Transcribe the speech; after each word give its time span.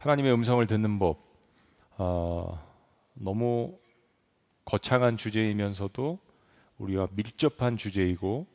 하나님의 0.00 0.32
음성을 0.32 0.66
듣는 0.66 0.98
법 0.98 1.18
어, 1.98 2.58
너무 3.12 3.78
거창한 4.64 5.18
주제이면서도 5.18 6.18
우리와 6.78 7.08
밀접한 7.12 7.76
주제이고 7.76 8.46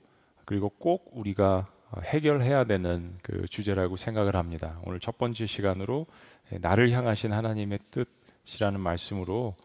그리고 0.44 0.70
꼭 0.70 1.12
우리가 1.14 1.68
해결해야 2.02 2.64
되는 2.64 3.20
그 3.22 3.48
주제라고 3.48 3.96
생각을 3.96 4.36
합니다. 4.36 4.80
오늘 4.86 5.00
첫 5.00 5.20
번째 5.20 5.46
시간으로 5.46 6.08
나를 6.50 6.90
향하신 6.90 7.32
하나님의 7.32 7.78
뜻이라는 8.44 8.80
말씀으로 8.80 9.56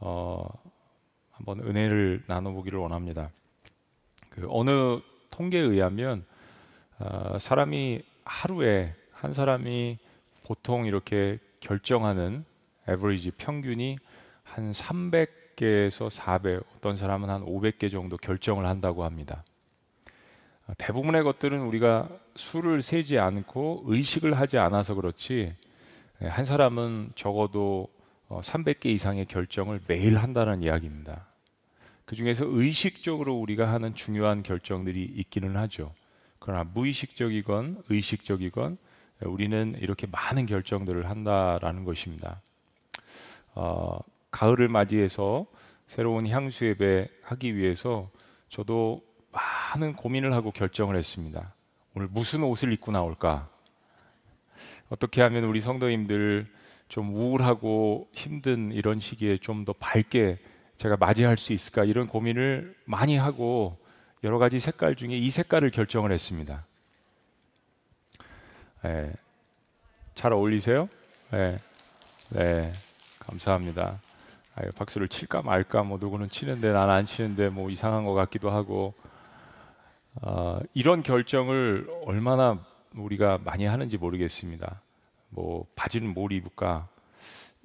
어, 0.00 0.46
한번 1.30 1.60
은혜를 1.60 2.24
나눠보기를 2.26 2.78
원합니다. 2.78 3.30
그 4.28 4.46
어느 4.50 5.00
통계에 5.30 5.62
의하면 5.62 6.26
어, 6.98 7.38
사람이 7.38 8.02
하루에 8.22 8.92
한 9.12 9.32
사람이 9.32 9.98
보통 10.44 10.86
이렇게 10.86 11.38
결정하는 11.60 12.44
에버리지 12.88 13.30
평균이 13.32 13.96
한 14.42 14.72
300개에서 14.72 16.10
400, 16.10 16.64
어떤 16.76 16.96
사람은 16.96 17.30
한 17.30 17.44
500개 17.44 17.90
정도 17.90 18.16
결정을 18.16 18.66
한다고 18.66 19.04
합니다. 19.04 19.44
대부분의 20.78 21.22
것들은 21.22 21.60
우리가 21.60 22.08
수를 22.34 22.82
세지 22.82 23.18
않고 23.18 23.84
의식을 23.86 24.38
하지 24.38 24.58
않아서 24.58 24.94
그렇지 24.94 25.54
한 26.20 26.44
사람은 26.44 27.12
적어도 27.14 27.88
300개 28.28 28.86
이상의 28.86 29.26
결정을 29.26 29.80
매일 29.86 30.18
한다는 30.18 30.62
이야기입니다. 30.62 31.26
그 32.04 32.16
중에서 32.16 32.44
의식적으로 32.46 33.34
우리가 33.34 33.72
하는 33.72 33.94
중요한 33.94 34.42
결정들이 34.42 35.02
있기는 35.02 35.56
하죠. 35.56 35.92
그러나 36.38 36.64
무의식적이건 36.64 37.84
의식적이건 37.88 38.78
우리는 39.26 39.76
이렇게 39.80 40.06
많은 40.06 40.46
결정들을 40.46 41.08
한다라는 41.08 41.84
것입니다. 41.84 42.40
어, 43.54 43.98
가을을 44.30 44.68
맞이해서 44.68 45.46
새로운 45.86 46.26
향수 46.26 46.66
예배 46.66 47.08
하기 47.22 47.56
위해서 47.56 48.10
저도 48.48 49.02
많은 49.30 49.94
고민을 49.94 50.32
하고 50.32 50.50
결정을 50.50 50.96
했습니다. 50.96 51.54
오늘 51.94 52.08
무슨 52.10 52.42
옷을 52.42 52.72
입고 52.72 52.92
나올까? 52.92 53.48
어떻게 54.88 55.22
하면 55.22 55.44
우리 55.44 55.60
성도님들 55.60 56.46
좀 56.88 57.14
우울하고 57.14 58.08
힘든 58.12 58.72
이런 58.72 59.00
시기에 59.00 59.38
좀 59.38 59.64
더 59.64 59.72
밝게 59.72 60.38
제가 60.76 60.96
맞이할 60.96 61.38
수 61.38 61.52
있을까 61.52 61.84
이런 61.84 62.06
고민을 62.06 62.74
많이 62.84 63.16
하고 63.16 63.78
여러 64.24 64.38
가지 64.38 64.58
색깔 64.58 64.96
중에 64.96 65.16
이 65.16 65.30
색깔을 65.30 65.70
결정을 65.70 66.10
했습니다. 66.12 66.66
네. 68.82 69.12
잘 70.14 70.32
어울리세요? 70.32 70.88
네. 71.30 71.58
네. 72.30 72.72
감사합니다. 73.20 74.00
아유, 74.54 74.70
박수를 74.72 75.08
칠까 75.08 75.42
말까 75.42 75.82
뭐 75.82 75.98
누구는 75.98 76.28
치는데 76.28 76.72
난 76.72 76.90
안 76.90 77.04
치는데 77.06 77.48
뭐 77.48 77.70
이상한 77.70 78.04
것 78.04 78.12
같기도 78.14 78.50
하고 78.50 78.94
어, 80.20 80.60
이런 80.74 81.02
결정을 81.02 81.88
얼마나 82.04 82.58
우리가 82.94 83.38
많이 83.44 83.64
하는지 83.64 83.96
모르겠습니다. 83.96 84.80
뭐 85.30 85.64
바지는 85.74 86.12
뭘 86.12 86.32
입을까? 86.32 86.88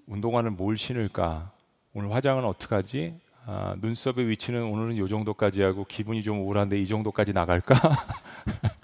운동화는 0.07 0.55
뭘 0.55 0.77
신을까? 0.77 1.51
오늘 1.93 2.13
화장은 2.13 2.45
어떻게 2.45 2.75
하지? 2.75 3.19
아, 3.45 3.75
눈썹의 3.79 4.29
위치는 4.29 4.63
오늘은 4.63 4.95
이 5.03 5.09
정도까지 5.09 5.61
하고 5.63 5.83
기분이 5.83 6.23
좀 6.23 6.39
우울한데 6.39 6.79
이 6.79 6.88
정도까지 6.88 7.33
나갈까? 7.33 7.75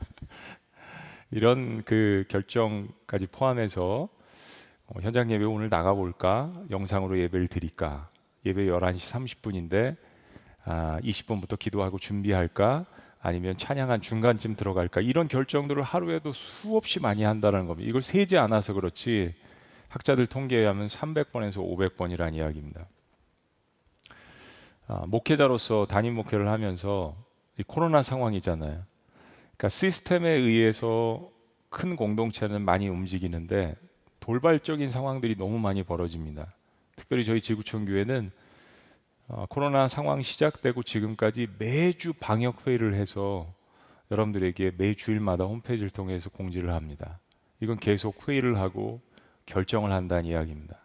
이런 1.33 1.81
그 1.83 2.25
결정까지 2.27 3.25
포함해서 3.31 4.07
어, 4.85 4.99
현장 5.01 5.31
예배 5.31 5.43
오늘 5.45 5.67
나가볼까? 5.67 6.53
영상으로 6.69 7.17
예배를 7.17 7.47
드릴까? 7.47 8.09
예배 8.45 8.65
11시 8.65 9.41
30분인데 9.41 9.97
아, 10.63 10.99
20분부터 11.01 11.57
기도하고 11.57 11.97
준비할까? 11.97 12.85
아니면 13.19 13.57
찬양한 13.57 14.01
중간쯤 14.01 14.55
들어갈까? 14.55 15.01
이런 15.01 15.27
결정들을 15.27 15.81
하루에도 15.81 16.31
수없이 16.31 16.99
많이 16.99 17.23
한다는 17.23 17.65
겁니다. 17.65 17.89
이걸 17.89 18.03
세지 18.03 18.37
않아서 18.37 18.73
그렇지 18.73 19.33
학자들 19.89 20.27
통계에 20.27 20.65
하면 20.67 20.85
300번에서 20.85 21.57
500번이라는 21.57 22.35
이야기입니다. 22.35 22.85
아, 24.87 25.05
목회자로서 25.07 25.87
담임 25.87 26.13
목회를 26.13 26.47
하면서 26.47 27.15
코로나 27.65 28.03
상황이잖아요. 28.03 28.92
그러니까 29.57 29.69
시스템에 29.69 30.29
의해서 30.29 31.29
큰 31.69 31.95
공동체는 31.95 32.61
많이 32.63 32.87
움직이는데 32.87 33.75
돌발적인 34.19 34.89
상황들이 34.89 35.35
너무 35.35 35.59
많이 35.59 35.83
벌어집니다. 35.83 36.53
특별히 36.95 37.23
저희 37.23 37.41
지구촌 37.41 37.85
교회는 37.85 38.31
어, 39.27 39.45
코로나 39.49 39.87
상황 39.87 40.21
시작되고 40.21 40.83
지금까지 40.83 41.47
매주 41.57 42.13
방역 42.13 42.67
회의를 42.67 42.93
해서 42.93 43.53
여러분들에게 44.11 44.73
매 44.77 44.93
주일마다 44.93 45.45
홈페이지를 45.45 45.89
통해서 45.89 46.29
공지를 46.29 46.73
합니다. 46.73 47.19
이건 47.59 47.77
계속 47.77 48.27
회의를 48.27 48.59
하고 48.59 49.01
결정을 49.45 49.91
한다는 49.91 50.25
이야기입니다. 50.25 50.77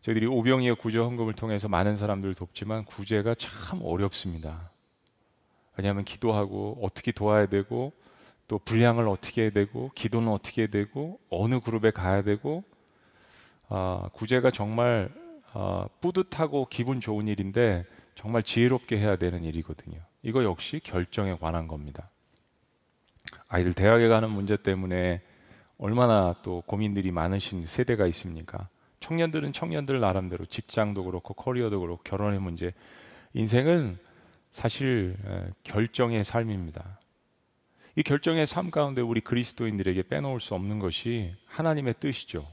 저희들이 0.00 0.26
오병이어 0.26 0.76
구조 0.76 1.04
헌금을 1.04 1.34
통해서 1.34 1.68
많은 1.68 1.96
사람들을 1.96 2.34
돕지만 2.34 2.84
구제가 2.84 3.34
참 3.34 3.80
어렵습니다. 3.82 4.70
왜냐하면 5.76 6.04
기도하고 6.04 6.78
어떻게 6.82 7.12
도와야 7.12 7.46
되고 7.46 7.92
또 8.48 8.58
분량을 8.58 9.08
어떻게 9.08 9.42
해야 9.42 9.50
되고 9.50 9.90
기도는 9.94 10.28
어떻게 10.28 10.62
해야 10.62 10.68
되고 10.68 11.18
어느 11.30 11.60
그룹에 11.60 11.90
가야 11.90 12.22
되고 12.22 12.64
아, 13.68 14.08
구제가 14.12 14.50
정말 14.50 15.10
아, 15.52 15.88
뿌듯하고 16.00 16.68
기분 16.70 17.00
좋은 17.00 17.28
일인데 17.28 17.84
정말 18.14 18.42
지혜롭게 18.42 18.98
해야 18.98 19.16
되는 19.16 19.44
일이거든요. 19.44 20.00
이거 20.22 20.44
역시 20.44 20.80
결정에 20.82 21.36
관한 21.36 21.68
겁니다. 21.68 22.10
아이들 23.48 23.74
대학에 23.74 24.08
가는 24.08 24.30
문제 24.30 24.56
때문에 24.56 25.22
얼마나 25.78 26.34
또 26.42 26.62
고민들이 26.66 27.10
많으신 27.10 27.66
세대가 27.66 28.06
있습니까? 28.06 28.68
청년들은 29.00 29.52
청년들 29.52 30.00
나름대로 30.00 30.46
직장도 30.46 31.04
그렇고 31.04 31.34
커리어도 31.34 31.80
그렇고 31.80 32.02
결혼의 32.02 32.40
문제 32.40 32.72
인생은 33.34 33.98
사실 34.56 35.14
결정의 35.64 36.24
삶입니다. 36.24 36.98
이 37.94 38.02
결정의 38.02 38.46
삶 38.46 38.70
가운데 38.70 39.02
우리 39.02 39.20
그리스도인들에게 39.20 40.04
빼놓을 40.04 40.40
수 40.40 40.54
없는 40.54 40.78
것이 40.78 41.34
하나님의 41.44 41.96
뜻이죠. 42.00 42.48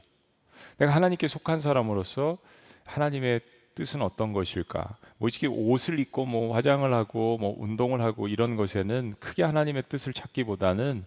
내가 0.79 0.93
하나님께 0.93 1.29
속한 1.29 1.59
사람으로서 1.61 2.39
하나님의 2.83 3.39
뜻은 3.75 4.01
어떤 4.01 4.33
것일까? 4.33 4.97
뭐 5.17 5.29
이렇게 5.29 5.47
옷을 5.47 5.97
입고 5.97 6.25
뭐 6.25 6.53
화장을 6.53 6.93
하고 6.93 7.37
뭐 7.37 7.55
운동을 7.57 8.01
하고 8.01 8.27
이런 8.27 8.57
것에는 8.57 9.15
크게 9.21 9.43
하나님의 9.43 9.83
뜻을 9.87 10.11
찾기보다는 10.11 11.05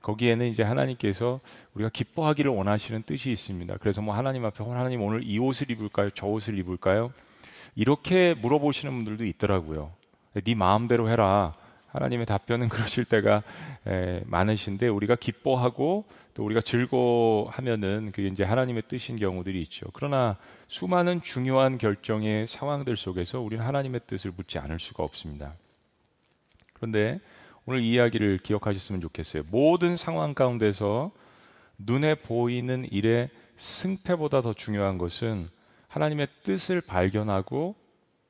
거기에는 0.00 0.46
이제 0.46 0.62
하나님께서 0.62 1.38
우리가 1.74 1.90
기뻐하기를 1.90 2.50
원하시는 2.50 3.02
뜻이 3.02 3.30
있습니다. 3.30 3.76
그래서 3.76 4.00
뭐 4.00 4.14
하나님 4.14 4.46
앞에 4.46 4.64
하나님 4.64 5.02
오늘 5.02 5.22
이 5.22 5.38
옷을 5.38 5.70
입을까요? 5.70 6.08
저 6.14 6.26
옷을 6.28 6.58
입을까요? 6.58 7.12
이렇게 7.74 8.32
물어보시는 8.32 8.90
분들도 8.90 9.26
있더라고요. 9.26 9.92
네 10.42 10.54
마음대로 10.54 11.08
해라. 11.08 11.54
하나님의 11.88 12.26
답변은 12.26 12.68
그러실 12.70 13.04
때가 13.04 13.42
많으신데 14.26 14.88
우리가 14.88 15.14
기뻐하고 15.14 16.06
또 16.34 16.44
우리가 16.44 16.60
즐거워하면은 16.60 18.10
그게 18.12 18.26
이제 18.26 18.42
하나님의 18.42 18.84
뜻인 18.88 19.16
경우들이 19.16 19.62
있죠. 19.62 19.86
그러나 19.92 20.36
수많은 20.66 21.22
중요한 21.22 21.78
결정의 21.78 22.48
상황들 22.48 22.96
속에서 22.96 23.40
우리는 23.40 23.64
하나님의 23.64 24.00
뜻을 24.08 24.32
묻지 24.36 24.58
않을 24.58 24.80
수가 24.80 25.04
없습니다. 25.04 25.54
그런데 26.72 27.20
오늘 27.66 27.80
이야기를 27.82 28.38
기억하셨으면 28.38 29.00
좋겠어요. 29.00 29.44
모든 29.50 29.96
상황 29.96 30.34
가운데서 30.34 31.12
눈에 31.78 32.16
보이는 32.16 32.84
일의 32.90 33.30
승패보다 33.56 34.42
더 34.42 34.52
중요한 34.52 34.98
것은 34.98 35.48
하나님의 35.86 36.26
뜻을 36.42 36.80
발견하고 36.80 37.76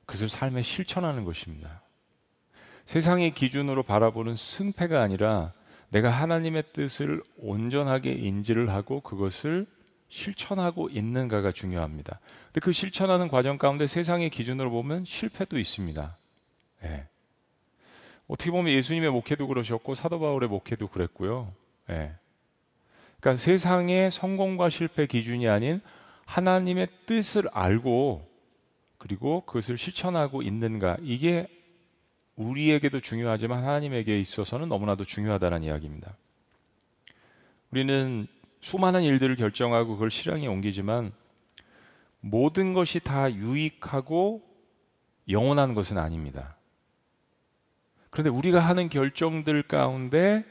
그것을 0.05 0.29
삶에 0.29 0.61
실천하는 0.61 1.25
것입니다. 1.25 1.84
세상의 2.87 3.33
기준으로 3.33 3.83
바라보는 3.83 4.37
승패가 4.37 5.01
아니라 5.01 5.53
내가 5.89 6.11
하나님의 6.11 6.65
뜻을 6.73 7.23
온전하게 7.39 8.13
인지를 8.13 8.71
하고 8.71 9.01
그것을 9.01 9.67
실천하고 10.09 10.91
있는가가 10.91 11.53
중요합니다. 11.53 12.21
근데 12.47 12.61
그 12.61 12.73
실천하는 12.73 13.29
과정 13.29 13.59
가운데 13.59 13.87
세상의 13.87 14.31
기준으로 14.31 14.71
보면 14.71 15.05
실패도 15.05 15.59
있습니다. 15.59 16.17
네. 16.83 17.07
어떻게 18.29 18.51
보면 18.51 18.73
예수님의 18.73 19.11
목회도 19.11 19.47
그러셨고 19.47 19.95
사도 19.95 20.19
바울의 20.21 20.49
목회도 20.49 20.89
그랬고요. 20.89 21.53
네. 21.89 22.13
그러니까 23.21 23.43
세상의 23.43 24.11
성공과 24.11 24.71
실패 24.71 25.07
기준이 25.07 25.49
아닌 25.49 25.81
하나님의 26.27 26.89
뜻을 27.07 27.45
알고 27.53 28.29
그리고 28.99 29.43
그것을 29.43 29.77
실천하고 29.77 30.43
있는가 30.43 30.97
이게 31.03 31.49
우리에게도 32.37 33.01
중요하지만 33.01 33.63
하나님에게 33.65 34.19
있어서는 34.21 34.69
너무나도 34.69 35.05
중요하다는 35.05 35.63
이야기입니다. 35.65 36.17
우리는 37.71 38.27
수많은 38.61 39.03
일들을 39.03 39.37
결정하고 39.37 39.95
그걸 39.95 40.11
실행에 40.11 40.47
옮기지만 40.47 41.13
모든 42.21 42.73
것이 42.73 43.01
다 43.01 43.33
유익하고 43.33 44.43
영원한 45.29 45.75
것은 45.75 45.99
아닙니다. 45.99 46.57
그런데 48.11 48.31
우리가 48.31 48.61
하는 48.61 48.89
결정들 48.89 49.65
가운데 49.65 50.45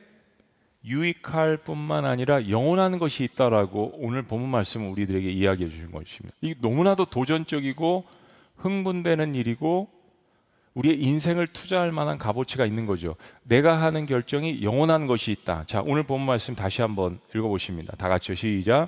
유익할 0.85 1.57
뿐만 1.57 2.05
아니라 2.05 2.49
영원한 2.49 2.99
것이 2.99 3.23
있다라고 3.23 3.93
오늘 3.95 4.23
본문 4.23 4.49
말씀은 4.49 4.89
우리들에게 4.89 5.31
이야기해 5.31 5.69
주신 5.69 5.91
것입니다. 5.91 6.35
이게 6.41 6.55
너무나도 6.59 7.05
도전적이고 7.05 8.03
흥분되는 8.57 9.33
일이고 9.35 9.89
우리의 10.73 11.01
인생을 11.01 11.47
투자할 11.47 11.91
만한 11.91 12.17
값어치가 12.17 12.65
있는 12.65 12.85
거죠. 12.85 13.15
내가 13.43 13.81
하는 13.81 14.05
결정이 14.05 14.63
영원한 14.63 15.07
것이 15.07 15.31
있다. 15.31 15.65
자, 15.67 15.81
오늘 15.85 16.03
본문 16.03 16.25
말씀 16.25 16.55
다시 16.55 16.81
한번 16.81 17.19
읽어 17.35 17.47
보십니다. 17.47 17.95
다 17.95 18.09
같이 18.09 18.35
시작. 18.35 18.87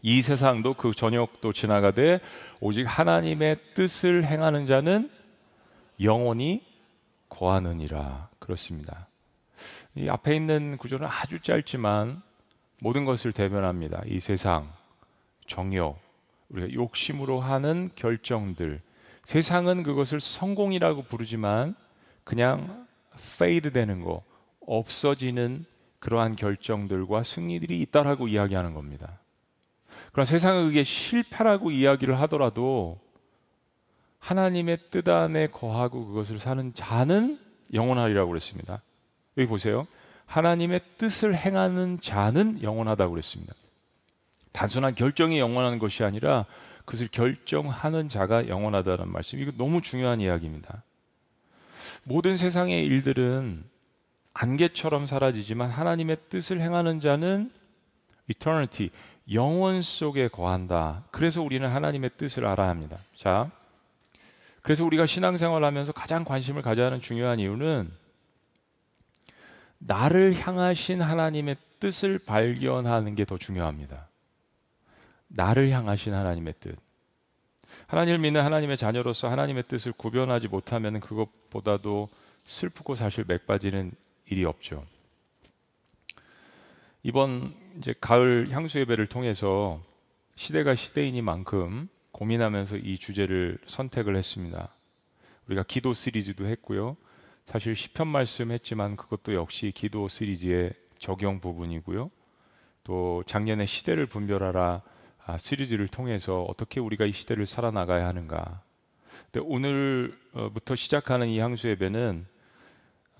이 0.00 0.22
세상도 0.22 0.74
그 0.74 0.92
정욕도 0.92 1.52
지나가되 1.52 2.20
오직 2.60 2.84
하나님의 2.84 3.56
뜻을 3.74 4.24
행하는 4.24 4.66
자는 4.66 5.10
영원히 6.00 6.62
거하느니라. 7.28 8.28
그렇습니다. 8.38 9.08
이 9.94 10.08
앞에 10.08 10.34
있는 10.34 10.76
구조는 10.76 11.06
아주 11.06 11.40
짧지만 11.40 12.22
모든 12.80 13.04
것을 13.04 13.32
대변합니다. 13.32 14.02
이 14.06 14.20
세상, 14.20 14.70
정욕, 15.46 15.98
우리가 16.50 16.72
욕심으로 16.72 17.40
하는 17.40 17.90
결정들. 17.94 18.82
세상은 19.24 19.82
그것을 19.82 20.20
성공이라고 20.20 21.04
부르지만 21.04 21.74
그냥 22.24 22.86
fade 23.38 23.72
되는 23.72 24.02
거, 24.02 24.22
없어지는 24.60 25.64
그러한 25.98 26.36
결정들과 26.36 27.22
승리들이 27.22 27.80
있다라고 27.82 28.28
이야기하는 28.28 28.74
겁니다. 28.74 29.20
그러나 30.12 30.26
세상은 30.26 30.66
그게 30.66 30.84
실패라고 30.84 31.70
이야기를 31.70 32.20
하더라도 32.20 33.00
하나님의 34.18 34.78
뜻 34.90 35.08
안에 35.08 35.48
거하고 35.48 36.06
그것을 36.06 36.38
사는 36.38 36.72
자는 36.74 37.38
영원하리라고 37.72 38.28
그랬습니다. 38.28 38.82
여기 39.36 39.48
보세요. 39.48 39.86
하나님의 40.26 40.80
뜻을 40.98 41.34
행하는 41.34 42.00
자는 42.00 42.62
영원하다고 42.62 43.10
그랬습니다. 43.10 43.52
단순한 44.52 44.94
결정이 44.94 45.38
영원한 45.38 45.78
것이 45.78 46.04
아니라 46.04 46.46
그것을 46.84 47.08
결정하는 47.08 48.08
자가 48.08 48.48
영원하다는 48.48 49.10
말씀. 49.10 49.38
이거 49.38 49.52
너무 49.56 49.82
중요한 49.82 50.20
이야기입니다. 50.20 50.82
모든 52.02 52.36
세상의 52.36 52.84
일들은 52.84 53.64
안개처럼 54.34 55.06
사라지지만 55.06 55.70
하나님의 55.70 56.16
뜻을 56.28 56.60
행하는 56.60 57.00
자는 57.00 57.50
eternity, 58.28 58.90
영원 59.32 59.80
속에 59.80 60.28
거한다. 60.28 61.04
그래서 61.10 61.40
우리는 61.40 61.66
하나님의 61.68 62.10
뜻을 62.16 62.44
알아야 62.44 62.68
합니다. 62.68 62.98
자, 63.14 63.50
그래서 64.60 64.84
우리가 64.84 65.06
신앙생활 65.06 65.62
하면서 65.64 65.92
가장 65.92 66.24
관심을 66.24 66.62
가져야 66.62 66.86
하는 66.86 67.00
중요한 67.00 67.38
이유는 67.38 67.90
나를 69.78 70.34
향하신 70.34 71.02
하나님의 71.02 71.56
뜻을 71.80 72.18
발견하는 72.26 73.14
게 73.14 73.24
더 73.24 73.38
중요합니다. 73.38 74.08
나를 75.34 75.70
향하신 75.70 76.14
하나님의 76.14 76.54
뜻. 76.60 76.76
하나님을 77.88 78.18
믿는 78.18 78.42
하나님의 78.42 78.76
자녀로서 78.76 79.28
하나님의 79.28 79.64
뜻을 79.68 79.92
구별하지 79.92 80.48
못하면 80.48 81.00
그것보다도 81.00 82.08
슬프고 82.44 82.94
사실 82.94 83.24
맥빠지는 83.26 83.92
일이 84.26 84.44
없죠. 84.44 84.84
이번 87.02 87.54
이제 87.78 87.94
가을 88.00 88.50
향수 88.50 88.78
예배를 88.78 89.08
통해서 89.08 89.82
시대가 90.36 90.74
시대이니만큼 90.74 91.88
고민하면서 92.12 92.76
이 92.78 92.96
주제를 92.96 93.58
선택을 93.66 94.16
했습니다. 94.16 94.72
우리가 95.46 95.64
기도 95.64 95.92
시리즈도 95.92 96.46
했고요. 96.46 96.96
사실 97.46 97.74
시편 97.76 98.06
말씀했지만 98.06 98.96
그것도 98.96 99.34
역시 99.34 99.72
기도 99.74 100.08
시리즈의 100.08 100.72
적용 100.98 101.40
부분이고요. 101.40 102.10
또 102.84 103.24
작년에 103.26 103.66
시대를 103.66 104.06
분별하라 104.06 104.82
아, 105.26 105.38
시리즈를 105.38 105.88
통해서 105.88 106.42
어떻게 106.42 106.80
우리가 106.80 107.06
이 107.06 107.12
시대를 107.12 107.46
살아나가야 107.46 108.06
하는가. 108.06 108.60
근데 109.32 109.40
오늘부터 109.40 110.76
시작하는 110.76 111.28
이 111.28 111.38
향수 111.38 111.68
예배는 111.68 112.26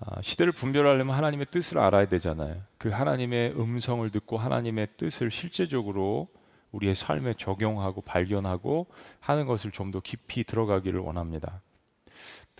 아, 0.01 0.21
시대를 0.21 0.51
분별하려면 0.51 1.15
하나님의 1.15 1.47
뜻을 1.49 1.79
알아야 1.79 2.07
되잖아요. 2.07 2.61
그 2.77 2.89
하나님의 2.89 3.53
음성을 3.59 4.07
듣고 4.11 4.37
하나님의 4.37 4.89
뜻을 4.97 5.31
실제적으로 5.31 6.27
우리의 6.73 6.93
삶에 6.93 7.33
적용하고 7.37 8.01
발견하고 8.01 8.87
하는 9.19 9.47
것을 9.47 9.71
좀 9.71 9.91
더 9.91 9.99
깊이 9.99 10.43
들어가기를 10.43 10.99
원합니다. 10.99 11.61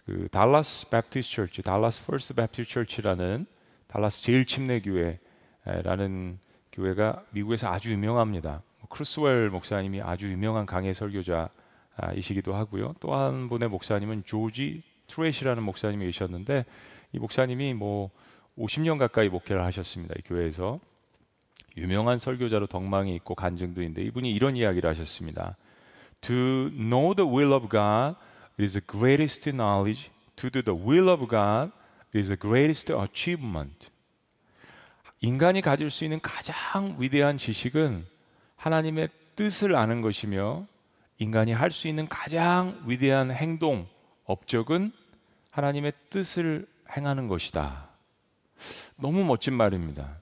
그 0.05 0.27
달라스 0.31 0.89
Baptist 0.89 1.31
Church, 1.31 1.61
달라스 1.61 2.05
First 2.05 2.33
Baptist 2.33 2.69
Church라는 2.71 3.45
달라스 3.87 4.23
제일 4.23 4.45
침례 4.45 4.79
교회라는 4.79 6.39
교회가 6.71 7.25
미국에서 7.31 7.67
아주 7.67 7.91
유명합니다. 7.91 8.63
뭐 8.95 9.03
크루스웰 9.03 9.49
목사님이 9.49 10.01
아주 10.01 10.31
유명한 10.31 10.65
강해 10.65 10.93
설교자이시기도 10.93 12.55
하고요. 12.55 12.95
또 13.01 13.13
한 13.13 13.49
분의 13.49 13.67
목사님은 13.67 14.23
조지 14.25 14.83
트레이시라는 15.07 15.61
목사님이 15.63 16.05
계셨는데 16.05 16.65
이 17.11 17.19
목사님이 17.19 17.73
뭐 17.73 18.09
50년 18.57 18.97
가까이 18.97 19.27
목회를 19.27 19.65
하셨습니다. 19.65 20.15
이 20.17 20.21
교회에서 20.21 20.79
유명한 21.75 22.19
설교자로 22.19 22.67
덕망이 22.67 23.13
있고 23.15 23.35
간증도 23.35 23.81
있는데 23.81 24.01
이분이 24.03 24.31
이런 24.31 24.55
이야기를 24.55 24.89
하셨습니다. 24.91 25.57
To 26.21 26.35
know 26.71 27.13
the 27.13 27.29
will 27.29 27.53
of 27.53 27.67
God 27.67 28.15
is 28.57 28.79
the 28.79 28.85
greatest 28.87 29.51
knowledge. 29.51 30.09
To 30.37 30.49
do 30.49 30.61
the 30.61 30.79
will 30.79 31.09
of 31.09 31.27
God 31.27 31.71
is 32.15 32.29
the 32.29 32.39
greatest 32.39 32.93
achievement. 32.93 33.89
인간이 35.19 35.61
가질 35.61 35.91
수 35.91 36.05
있는 36.05 36.21
가장 36.21 36.95
위대한 36.97 37.37
지식은 37.37 38.14
하나님의 38.65 39.09
뜻을 39.35 39.75
아는 39.75 40.01
것이며 40.01 40.65
인간이 41.19 41.51
할 41.53 41.69
수 41.69 41.87
있는 41.87 42.07
가장 42.07 42.81
위대한 42.87 43.29
행동, 43.29 43.87
업적은 44.25 44.91
하나님의 45.51 45.93
뜻을 46.09 46.65
행하는 46.97 47.27
것이다. 47.27 47.87
너무 48.97 49.23
멋진 49.23 49.53
말입니다. 49.53 50.17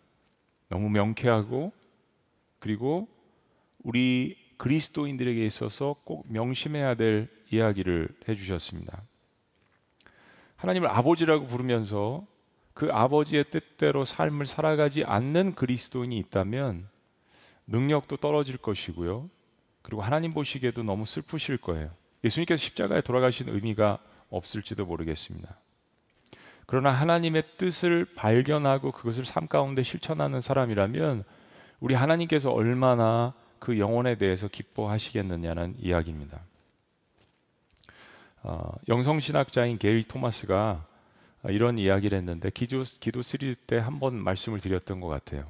너무 0.67 0.89
명쾌하고 0.89 1.71
그리고 2.59 3.07
우리 3.81 4.35
그리스도인들에게 4.57 5.45
있어서 5.45 5.95
꼭 6.03 6.25
명심해야 6.27 6.95
될 6.95 7.29
이야기를 7.49 8.09
해주셨습니다. 8.27 9.03
하나님을 10.57 10.89
아버지라고 10.89 11.47
부르면서 11.47 12.25
그 12.73 12.89
아버지의 12.91 13.45
뜻대로 13.51 14.03
삶을 14.03 14.47
살아가지 14.47 15.05
않는 15.05 15.55
그리스도인이 15.55 16.17
있다면 16.17 16.91
능력도 17.67 18.17
떨어질 18.17 18.57
것이고요. 18.57 19.29
그리고 19.81 20.01
하나님 20.01 20.33
보시기에도 20.33 20.83
너무 20.83 21.05
슬프실 21.05 21.57
거예요. 21.57 21.91
예수님께서 22.23 22.61
십자가에 22.61 23.01
돌아가신 23.01 23.49
의미가 23.49 23.99
없을지도 24.29 24.85
모르겠습니다. 24.85 25.57
그러나 26.65 26.91
하나님의 26.91 27.43
뜻을 27.57 28.05
발견하고 28.15 28.91
그것을 28.91 29.25
삶 29.25 29.47
가운데 29.47 29.83
실천하는 29.83 30.39
사람이라면 30.41 31.23
우리 31.81 31.93
하나님께서 31.93 32.51
얼마나 32.51 33.33
그 33.59 33.77
영혼에 33.79 34.15
대해서 34.15 34.47
기뻐하시겠느냐는 34.47 35.75
이야기입니다. 35.79 36.39
어, 38.43 38.71
영성신학자인 38.87 39.77
게일 39.77 40.03
토마스가 40.03 40.85
이런 41.49 41.77
이야기를 41.77 42.17
했는데 42.17 42.49
기도, 42.49 42.83
기도 42.99 43.21
시리즈 43.21 43.55
때 43.61 43.77
한 43.79 43.99
번 43.99 44.15
말씀을 44.15 44.59
드렸던 44.59 45.01
것 45.01 45.07
같아요. 45.07 45.45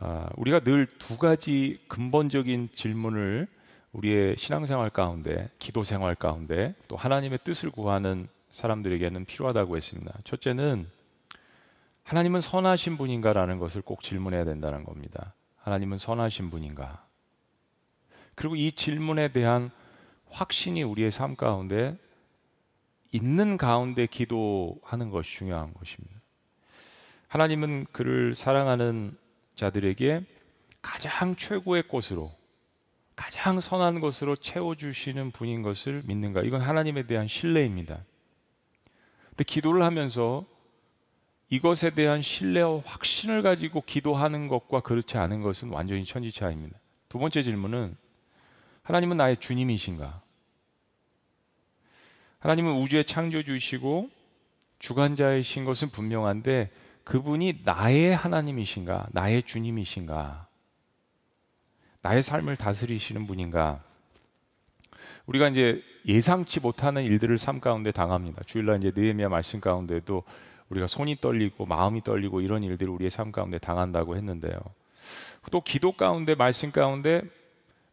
아, 0.00 0.28
우리가 0.36 0.60
늘 0.60 0.86
두 0.98 1.18
가지 1.18 1.80
근본적인 1.88 2.70
질문을 2.74 3.48
우리의 3.92 4.36
신앙생활 4.36 4.90
가운데, 4.90 5.48
기도 5.58 5.82
생활 5.82 6.14
가운데 6.14 6.74
또 6.86 6.96
하나님의 6.96 7.40
뜻을 7.42 7.70
구하는 7.70 8.28
사람들에게는 8.50 9.24
필요하다고 9.24 9.76
했습니다. 9.76 10.12
첫째는 10.24 10.86
하나님은 12.04 12.40
선하신 12.40 12.96
분인가라는 12.96 13.58
것을 13.58 13.82
꼭 13.82 14.02
질문해야 14.02 14.44
된다는 14.44 14.84
겁니다. 14.84 15.34
하나님은 15.56 15.98
선하신 15.98 16.50
분인가? 16.50 17.04
그리고 18.34 18.54
이 18.54 18.70
질문에 18.72 19.28
대한 19.28 19.70
확신이 20.30 20.82
우리의 20.82 21.10
삶 21.10 21.34
가운데 21.34 21.96
있는 23.10 23.56
가운데 23.56 24.06
기도하는 24.06 25.10
것이 25.10 25.36
중요한 25.36 25.72
것입니다. 25.74 26.20
하나님은 27.28 27.86
그를 27.92 28.34
사랑하는 28.34 29.16
자들에게 29.58 30.24
가장 30.80 31.34
최고의 31.36 31.88
것으로 31.88 32.32
가장 33.16 33.60
선한 33.60 34.00
것으로 34.00 34.36
채워주시는 34.36 35.32
분인 35.32 35.62
것을 35.62 36.02
믿는가? 36.06 36.42
이건 36.42 36.60
하나님에 36.60 37.02
대한 37.02 37.26
신뢰입니다. 37.26 38.04
근데 39.30 39.44
기도를 39.44 39.82
하면서 39.82 40.46
이것에 41.50 41.90
대한 41.90 42.22
신뢰와 42.22 42.82
확신을 42.84 43.42
가지고 43.42 43.80
기도하는 43.80 44.46
것과 44.46 44.80
그렇지 44.80 45.18
않은 45.18 45.42
것은 45.42 45.70
완전히 45.70 46.04
천지차입니다. 46.04 46.78
두 47.08 47.18
번째 47.18 47.42
질문은 47.42 47.96
하나님은 48.82 49.16
나의 49.16 49.38
주님이신가? 49.38 50.22
하나님은 52.38 52.74
우주의 52.74 53.04
창조주이시고 53.04 54.10
주관자이신 54.78 55.64
것은 55.64 55.90
분명한데 55.90 56.70
그분이 57.08 57.60
나의 57.64 58.14
하나님이신가? 58.14 59.06
나의 59.12 59.42
주님이신가? 59.42 60.46
나의 62.02 62.22
삶을 62.22 62.56
다스리시는 62.56 63.26
분인가? 63.26 63.82
우리가 65.24 65.48
이제 65.48 65.82
예상치 66.06 66.60
못하는 66.60 67.04
일들을 67.04 67.38
삶 67.38 67.60
가운데 67.60 67.92
당합니다. 67.92 68.42
주일날 68.44 68.84
이제 68.84 68.92
느헤미야 68.94 69.30
말씀 69.30 69.58
가운데도 69.58 70.22
우리가 70.68 70.86
손이 70.86 71.16
떨리고 71.16 71.64
마음이 71.64 72.02
떨리고 72.02 72.42
이런 72.42 72.62
일들을 72.62 72.92
우리의 72.92 73.10
삶 73.10 73.32
가운데 73.32 73.56
당한다고 73.56 74.14
했는데요. 74.14 74.60
또 75.50 75.62
기도 75.62 75.92
가운데 75.92 76.34
말씀 76.34 76.70
가운데 76.70 77.22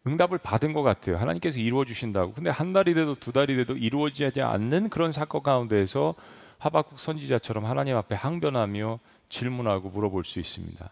응답을 0.06 0.40
받은 0.40 0.74
것 0.74 0.84
같아요. 0.84 1.16
하나님께서 1.16 1.60
이루어 1.60 1.86
주신다고. 1.86 2.34
근데 2.34 2.50
한 2.50 2.74
달이 2.74 2.94
돼도 2.94 3.16
두 3.16 3.32
달이 3.32 3.56
돼도 3.56 3.78
이루어지지 3.78 4.42
않는 4.42 4.90
그런 4.90 5.14
사건 5.14 5.42
가운데에서 5.42 6.16
하박국 6.58 7.00
선지자처럼 7.00 7.66
하나님 7.66 7.96
앞에 7.98 8.16
항변하며 8.16 9.00
질문하고 9.30 9.90
물어볼 9.90 10.24
수 10.26 10.40
있습니다. 10.40 10.90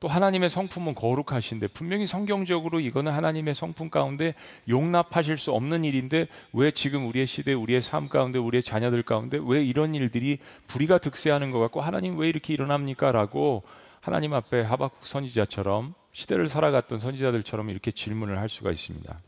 또 0.00 0.06
하나님의 0.06 0.48
성품은 0.48 0.94
거룩하신데 0.94 1.68
분명히 1.68 2.06
성경적으로 2.06 2.78
이거는 2.78 3.10
하나님의 3.12 3.54
성품 3.54 3.90
가운데 3.90 4.34
용납하실 4.68 5.38
수 5.38 5.52
없는 5.52 5.84
일인데 5.84 6.28
왜 6.52 6.70
지금 6.70 7.08
우리의 7.08 7.26
시대, 7.26 7.52
우리의 7.52 7.82
삶 7.82 8.08
가운데, 8.08 8.38
우리의 8.38 8.62
자녀들 8.62 9.02
가운데 9.02 9.40
왜 9.42 9.64
이런 9.64 9.96
일들이 9.96 10.38
불의가 10.68 10.98
득세하는 10.98 11.50
것 11.50 11.58
같고 11.58 11.80
하나님 11.80 12.16
왜 12.16 12.28
이렇게 12.28 12.52
일어납니까?라고 12.52 13.64
하나님 14.00 14.34
앞에 14.34 14.62
하박국 14.62 15.04
선지자처럼 15.04 15.94
시대를 16.12 16.48
살아갔던 16.48 17.00
선지자들처럼 17.00 17.68
이렇게 17.68 17.90
질문을 17.90 18.38
할 18.38 18.48
수가 18.48 18.70
있습니다. 18.70 19.20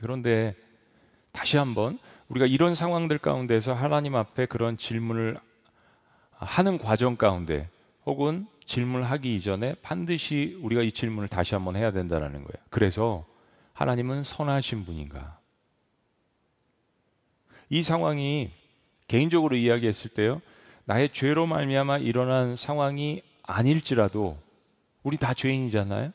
그런데 0.00 0.54
다시 1.32 1.56
한번 1.56 1.98
우리가 2.32 2.46
이런 2.46 2.74
상황들 2.74 3.18
가운데서 3.18 3.74
하나님 3.74 4.16
앞에 4.16 4.46
그런 4.46 4.78
질문을 4.78 5.36
하는 6.32 6.78
과정 6.78 7.16
가운데 7.16 7.68
혹은 8.06 8.46
질문하기 8.64 9.36
이전에 9.36 9.74
반드시 9.82 10.58
우리가 10.62 10.80
이 10.80 10.92
질문을 10.92 11.28
다시 11.28 11.54
한번 11.54 11.76
해야 11.76 11.90
된다는 11.90 12.32
거예요. 12.32 12.64
그래서 12.70 13.26
하나님은 13.74 14.22
선하신 14.22 14.86
분인가? 14.86 15.38
이 17.68 17.82
상황이 17.82 18.50
개인적으로 19.08 19.54
이야기했을 19.54 20.10
때요. 20.10 20.40
나의 20.86 21.10
죄로 21.12 21.46
말미암아 21.46 21.98
일어난 21.98 22.56
상황이 22.56 23.20
아닐지라도 23.42 24.38
우리 25.02 25.18
다 25.18 25.34
죄인이잖아요. 25.34 26.12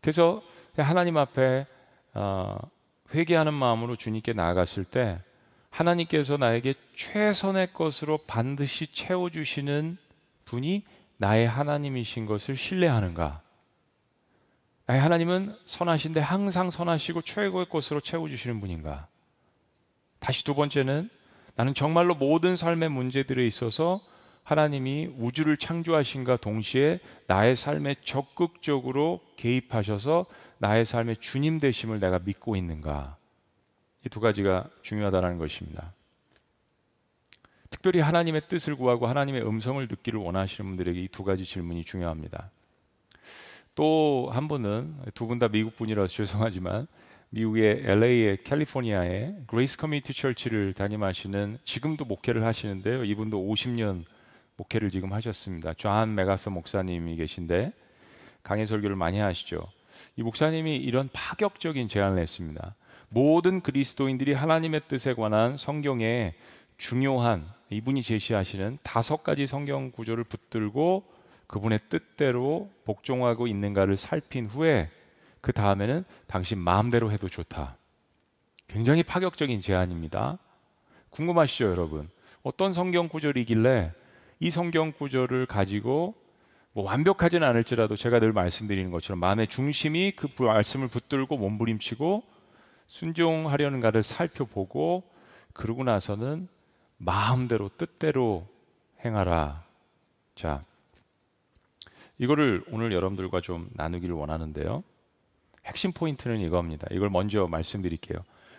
그래서 0.00 0.40
하나님 0.76 1.16
앞에 1.16 1.66
어, 2.14 2.56
회개하는 3.12 3.54
마음으로 3.54 3.96
주님께 3.96 4.34
나아갔을 4.34 4.84
때 4.84 5.20
하나님께서 5.70 6.36
나에게 6.36 6.74
최선의 6.96 7.72
것으로 7.72 8.18
반드시 8.26 8.86
채워주시는 8.86 9.98
분이 10.44 10.84
나의 11.18 11.46
하나님이신 11.46 12.26
것을 12.26 12.56
신뢰하는가? 12.56 13.42
나의 14.86 15.00
하나님은 15.00 15.54
선하신데 15.66 16.20
항상 16.20 16.70
선하시고 16.70 17.22
최고의 17.22 17.68
것으로 17.68 18.00
채워주시는 18.00 18.60
분인가? 18.60 19.08
다시 20.18 20.44
두 20.44 20.54
번째는 20.54 21.10
나는 21.54 21.74
정말로 21.74 22.14
모든 22.14 22.56
삶의 22.56 22.88
문제들에 22.88 23.46
있어서 23.46 24.00
하나님이 24.44 25.10
우주를 25.18 25.58
창조하신가 25.58 26.38
동시에 26.38 27.00
나의 27.26 27.54
삶에 27.54 27.96
적극적으로 28.02 29.20
개입하셔서 29.36 30.24
나의 30.56 30.86
삶의 30.86 31.18
주님 31.18 31.60
되심을 31.60 32.00
내가 32.00 32.18
믿고 32.18 32.56
있는가? 32.56 33.17
이 34.08 34.10
두 34.10 34.20
가지가 34.20 34.64
중요하다는 34.80 35.36
것입니다. 35.36 35.92
특별히 37.68 38.00
하나님의 38.00 38.42
뜻을 38.48 38.74
구하고 38.74 39.06
하나님의 39.06 39.46
음성을 39.46 39.86
듣기를 39.86 40.18
원하시는 40.18 40.66
분들에게 40.66 40.98
이 41.02 41.08
두 41.08 41.24
가지 41.24 41.44
질문이 41.44 41.84
중요합니다. 41.84 42.50
또 43.74 44.30
한 44.32 44.48
분은 44.48 44.96
두 45.14 45.26
분 45.28 45.38
다 45.38 45.48
미국 45.48 45.76
분이라서 45.76 46.08
죄송하지만 46.24 46.86
미국의 47.30 47.82
LA의 47.84 48.38
캘리포니아의 48.44 49.42
Grace 49.46 49.76
Community 49.76 50.14
Church를 50.14 50.72
담임하시는 50.72 51.58
지금도 51.64 52.06
목회를 52.06 52.44
하시는데요. 52.46 53.04
이분도 53.04 53.38
50년 53.46 54.04
목회를 54.56 54.90
지금 54.90 55.12
하셨습니다. 55.12 55.74
존 55.74 56.14
맥아더 56.14 56.48
목사님이 56.50 57.16
계신데 57.16 57.72
강의 58.42 58.66
설교를 58.66 58.96
많이 58.96 59.18
하시죠. 59.18 59.68
이 60.16 60.22
목사님이 60.22 60.76
이런 60.76 61.10
파격적인 61.12 61.88
제안을 61.88 62.18
했습니다. 62.22 62.74
모든 63.08 63.60
그리스도인들이 63.60 64.34
하나님의 64.34 64.82
뜻에 64.88 65.14
관한 65.14 65.56
성경에 65.56 66.34
중요한 66.76 67.46
이분이 67.70 68.02
제시하시는 68.02 68.78
다섯 68.82 69.22
가지 69.22 69.46
성경 69.46 69.90
구조를 69.90 70.24
붙들고 70.24 71.04
그분의 71.46 71.80
뜻대로 71.88 72.70
복종하고 72.84 73.46
있는가를 73.46 73.96
살핀 73.96 74.46
후에 74.46 74.90
그 75.40 75.52
다음에는 75.52 76.04
당신 76.26 76.58
마음대로 76.58 77.10
해도 77.10 77.28
좋다. 77.28 77.76
굉장히 78.66 79.02
파격적인 79.02 79.60
제안입니다. 79.60 80.38
궁금하시죠, 81.10 81.70
여러분? 81.70 82.08
어떤 82.42 82.72
성경 82.72 83.08
구절이길래 83.08 83.92
이 84.40 84.50
성경 84.50 84.92
구절을 84.92 85.46
가지고 85.46 86.14
뭐 86.72 86.84
완벽하지는 86.84 87.46
않을지라도 87.46 87.96
제가 87.96 88.20
늘 88.20 88.32
말씀드리는 88.32 88.90
것처럼 88.90 89.18
마음의 89.18 89.48
중심이 89.48 90.12
그 90.12 90.28
말씀을 90.42 90.88
붙들고 90.88 91.36
몸부림치고 91.38 92.22
순종하려는가를 92.88 94.02
살펴보고 94.02 95.04
그러고 95.52 95.84
나서는 95.84 96.48
마음대로 96.96 97.70
뜻대로 97.76 98.46
행하라. 99.04 99.64
자, 100.34 100.64
이거를 102.18 102.64
오늘 102.70 102.92
여러분들과 102.92 103.40
좀 103.40 103.70
나누기를 103.74 104.14
원하는데요. 104.14 104.82
핵심 105.64 105.92
포인트는 105.92 106.40
이겁니다. 106.40 106.86
이걸 106.90 107.10
먼저 107.10 107.46
말씀드릴게요. 107.46 108.18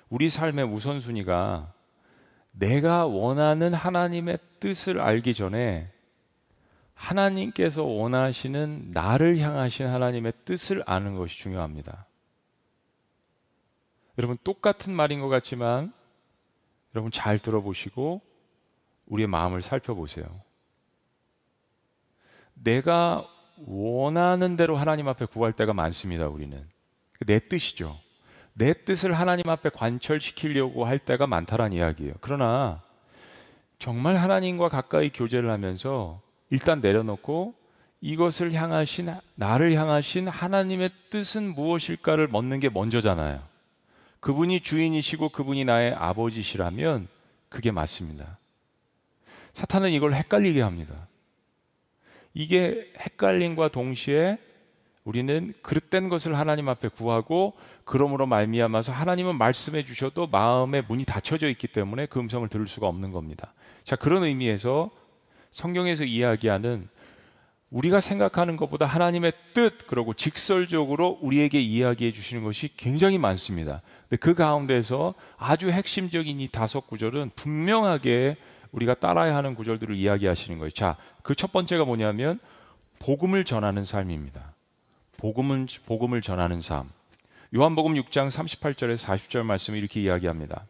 우리 0.10 0.30
삶의 0.30 0.66
우선순위가 0.66 1.74
내가 2.52 3.06
원하는 3.06 3.74
하나님의 3.74 4.40
뜻을 4.60 5.00
알기 5.00 5.34
전에 5.34 5.92
하나님께서 6.94 7.84
원하시는 7.84 8.92
나를 8.92 9.40
향하신 9.40 9.88
하나님의 9.88 10.34
뜻을 10.46 10.84
아는 10.86 11.16
것이 11.16 11.38
중요합니다. 11.38 12.09
여러분 14.20 14.38
똑같은 14.44 14.92
말인 14.92 15.22
것 15.22 15.30
같지만 15.30 15.94
여러분 16.94 17.10
잘 17.10 17.40
들어보시고 17.40 18.22
우리의 19.06 19.28
마음을 19.28 19.62
살펴보세요. 19.62 20.26
내가 22.54 23.26
원하는 23.66 24.58
대로 24.58 24.76
하나님 24.76 25.08
앞에 25.08 25.24
구할 25.24 25.54
때가 25.54 25.74
많습니다, 25.74 26.28
우리는. 26.28 26.68
내 27.26 27.40
뜻이죠. 27.40 27.98
내 28.54 28.74
뜻을 28.74 29.14
하나님 29.14 29.48
앞에 29.48 29.70
관철시키려고 29.70 30.84
할 30.84 31.00
때가 31.00 31.26
많다란 31.26 31.72
이야기예요. 31.72 32.16
그러나 32.20 32.84
정말 33.78 34.18
하나님과 34.18 34.68
가까이 34.68 35.12
교제를 35.12 35.50
하면서 35.50 36.22
일단 36.50 36.82
내려놓고 36.82 37.54
이것을 38.02 38.52
향하신 38.52 39.14
나를 39.36 39.76
향하신 39.76 40.28
하나님의 40.28 40.90
뜻은 41.10 41.56
무엇일까를 41.56 42.28
묻는 42.28 42.60
게 42.60 42.68
먼저잖아요. 42.68 43.49
그분이 44.20 44.62
주인이시고 44.62 45.30
그분이 45.30 45.66
나의 45.66 45.94
아버지시라면 45.94 47.08
그게 47.48 47.72
맞습니다. 47.72 48.38
사탄은 49.54 49.92
이걸 49.92 50.14
헷갈리게 50.14 50.62
합니다. 50.62 51.08
이게 52.34 52.92
헷갈림과 52.98 53.70
동시에 53.70 54.38
우리는 55.04 55.54
그릇된 55.64 56.10
것을 56.10 56.38
하나님 56.38 56.70
앞에 56.70 56.90
구하고 56.90 57.54
그러므로 57.84 58.28
말미암아서 58.28 58.92
하나님은 58.92 59.38
말씀해 59.38 59.84
주셔도 59.84 60.28
마음의 60.28 60.84
문이 60.88 61.06
닫혀져 61.06 61.48
있기 61.50 61.68
때문에 61.68 62.06
그 62.06 62.20
음성을 62.20 62.48
들을 62.48 62.68
수가 62.68 62.88
없는 62.88 63.12
겁니다. 63.12 63.54
자, 63.84 63.96
그런 63.96 64.24
의미에서 64.24 64.92
성경에서 65.52 66.04
이야기하는 66.04 66.90
우리가 67.72 68.00
생각하는 68.00 68.58
것보다 68.58 68.86
하나님의 68.86 69.32
뜻 69.54 69.88
그리고 69.88 70.14
직설적으로 70.14 71.20
우리에게 71.22 71.60
이야기해 71.60 72.12
주시는 72.12 72.44
것이 72.44 72.70
굉장히 72.76 73.18
많습니다. 73.18 73.82
근데 74.10 74.18
그 74.18 74.34
가운데서 74.34 75.14
아주 75.38 75.70
핵심적인 75.70 76.40
이 76.40 76.48
다섯 76.48 76.88
구절은 76.88 77.32
분명하게 77.36 78.38
우리가 78.72 78.96
따라야 78.96 79.36
하는 79.36 79.56
구절들을 79.56 79.96
이야기하시는 79.96 80.58
거예요. 80.58 80.72
자, 80.72 80.96
그 81.24 81.36
첫 81.36 81.52
번째가 81.52 81.86
뭐냐면 81.86 82.40
복음을 83.00 83.46
전하는 83.46 83.86
삶입니다. 83.86 84.54
복음은 85.18 85.68
복음을 85.86 86.22
전하는 86.22 86.62
삶. 86.62 86.90
요한복음 87.56 87.94
6장 87.96 88.30
38절에서 88.30 88.98
40절 88.98 89.44
말씀을 89.44 89.80
이렇게 89.80 90.02
이야기합니다. 90.02 90.66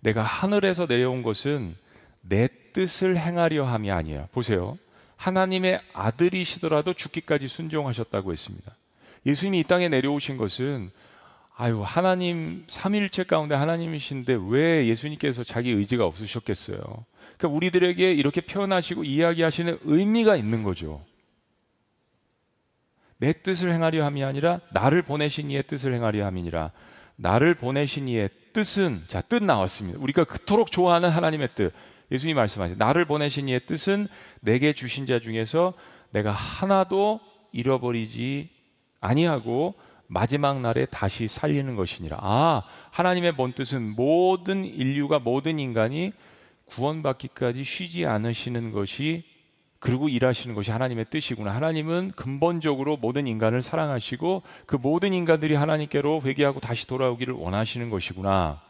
내가 0.00 0.22
하늘에서 0.22 0.86
내려온 0.86 1.22
것은 1.22 1.76
내 2.22 2.48
뜻을 2.72 3.16
행하려 3.16 3.64
함이 3.64 3.90
아니라 3.90 4.26
보세요. 4.32 4.78
하나님의 5.18 5.80
아들이시더라도 5.92 6.94
죽기까지 6.94 7.48
순종하셨다고 7.48 8.32
했습니다. 8.32 8.72
예수님이 9.26 9.60
이 9.60 9.64
땅에 9.64 9.88
내려오신 9.88 10.36
것은 10.38 10.90
아유 11.56 11.82
하나님 11.84 12.64
삼일체 12.68 13.24
가운데 13.24 13.56
하나님이신데 13.56 14.38
왜 14.48 14.86
예수님께서 14.86 15.42
자기 15.42 15.70
의지가 15.70 16.04
없으셨겠어요? 16.06 16.78
그러니까 17.36 17.48
우리들에게 17.48 18.12
이렇게 18.12 18.40
표현하시고 18.40 19.02
이야기하시는 19.04 19.78
의미가 19.82 20.36
있는 20.36 20.62
거죠. 20.62 21.04
내 23.16 23.32
뜻을 23.32 23.72
행하려 23.72 24.04
함이 24.04 24.22
아니라 24.22 24.60
나를 24.72 25.02
보내신 25.02 25.50
이의 25.50 25.64
뜻을 25.64 25.92
행하려 25.94 26.24
함이니라. 26.24 26.70
나를 27.16 27.56
보내신 27.56 28.06
이의 28.06 28.30
뜻은 28.52 28.96
자 29.08 29.20
뜻 29.20 29.42
나왔습니다. 29.42 29.98
우리가 30.00 30.22
그토록 30.22 30.70
좋아하는 30.70 31.10
하나님의 31.10 31.48
뜻. 31.56 31.72
예수님 32.10 32.36
말씀하신 32.36 32.78
나를 32.78 33.04
보내신 33.04 33.48
이의 33.48 33.60
뜻은 33.66 34.06
내게 34.40 34.72
주신 34.72 35.06
자 35.06 35.18
중에서 35.18 35.74
내가 36.10 36.32
하나도 36.32 37.20
잃어버리지 37.52 38.50
아니하고 39.00 39.74
마지막 40.06 40.60
날에 40.60 40.86
다시 40.86 41.28
살리는 41.28 41.76
것이니라. 41.76 42.18
아, 42.20 42.62
하나님의 42.90 43.32
본 43.32 43.52
뜻은 43.52 43.94
모든 43.94 44.64
인류가 44.64 45.18
모든 45.18 45.58
인간이 45.58 46.12
구원받기까지 46.66 47.62
쉬지 47.64 48.06
않으시는 48.06 48.72
것이 48.72 49.24
그리고 49.80 50.08
일하시는 50.08 50.54
것이 50.54 50.70
하나님의 50.70 51.06
뜻이구나. 51.10 51.54
하나님은 51.54 52.12
근본적으로 52.16 52.96
모든 52.96 53.26
인간을 53.26 53.62
사랑하시고 53.62 54.42
그 54.66 54.76
모든 54.76 55.12
인간들이 55.12 55.54
하나님께로 55.54 56.22
회개하고 56.24 56.58
다시 56.60 56.86
돌아오기를 56.86 57.34
원하시는 57.34 57.88
것이구나. 57.90 58.67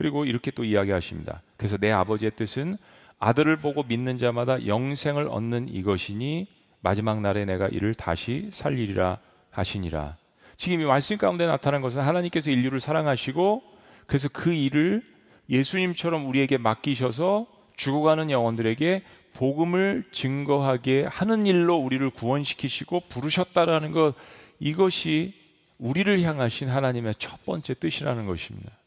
그리고 0.00 0.24
이렇게 0.24 0.50
또 0.50 0.64
이야기하십니다. 0.64 1.42
그래서 1.58 1.76
내 1.76 1.90
아버지의 1.90 2.30
뜻은 2.34 2.78
아들을 3.18 3.58
보고 3.58 3.82
믿는 3.82 4.16
자마다 4.16 4.66
영생을 4.66 5.28
얻는 5.28 5.68
이것이니 5.68 6.46
마지막 6.80 7.20
날에 7.20 7.44
내가 7.44 7.68
이를 7.68 7.92
다시 7.92 8.48
살리리라 8.50 9.18
하시니라. 9.50 10.16
지금 10.56 10.80
이 10.80 10.84
말씀 10.86 11.18
가운데 11.18 11.46
나타난 11.46 11.82
것은 11.82 12.00
하나님께서 12.00 12.50
인류를 12.50 12.80
사랑하시고 12.80 13.62
그래서 14.06 14.30
그 14.32 14.54
일을 14.54 15.02
예수님처럼 15.50 16.24
우리에게 16.24 16.56
맡기셔서 16.56 17.46
죽어가는 17.76 18.30
영혼들에게 18.30 19.02
복음을 19.34 20.04
증거하게 20.12 21.08
하는 21.10 21.44
일로 21.44 21.76
우리를 21.76 22.08
구원시키시고 22.08 23.02
부르셨다라는 23.10 23.92
것 23.92 24.14
이것이 24.60 25.34
우리를 25.76 26.22
향하신 26.22 26.70
하나님의 26.70 27.16
첫 27.18 27.44
번째 27.44 27.74
뜻이라는 27.74 28.24
것입니다. 28.24 28.79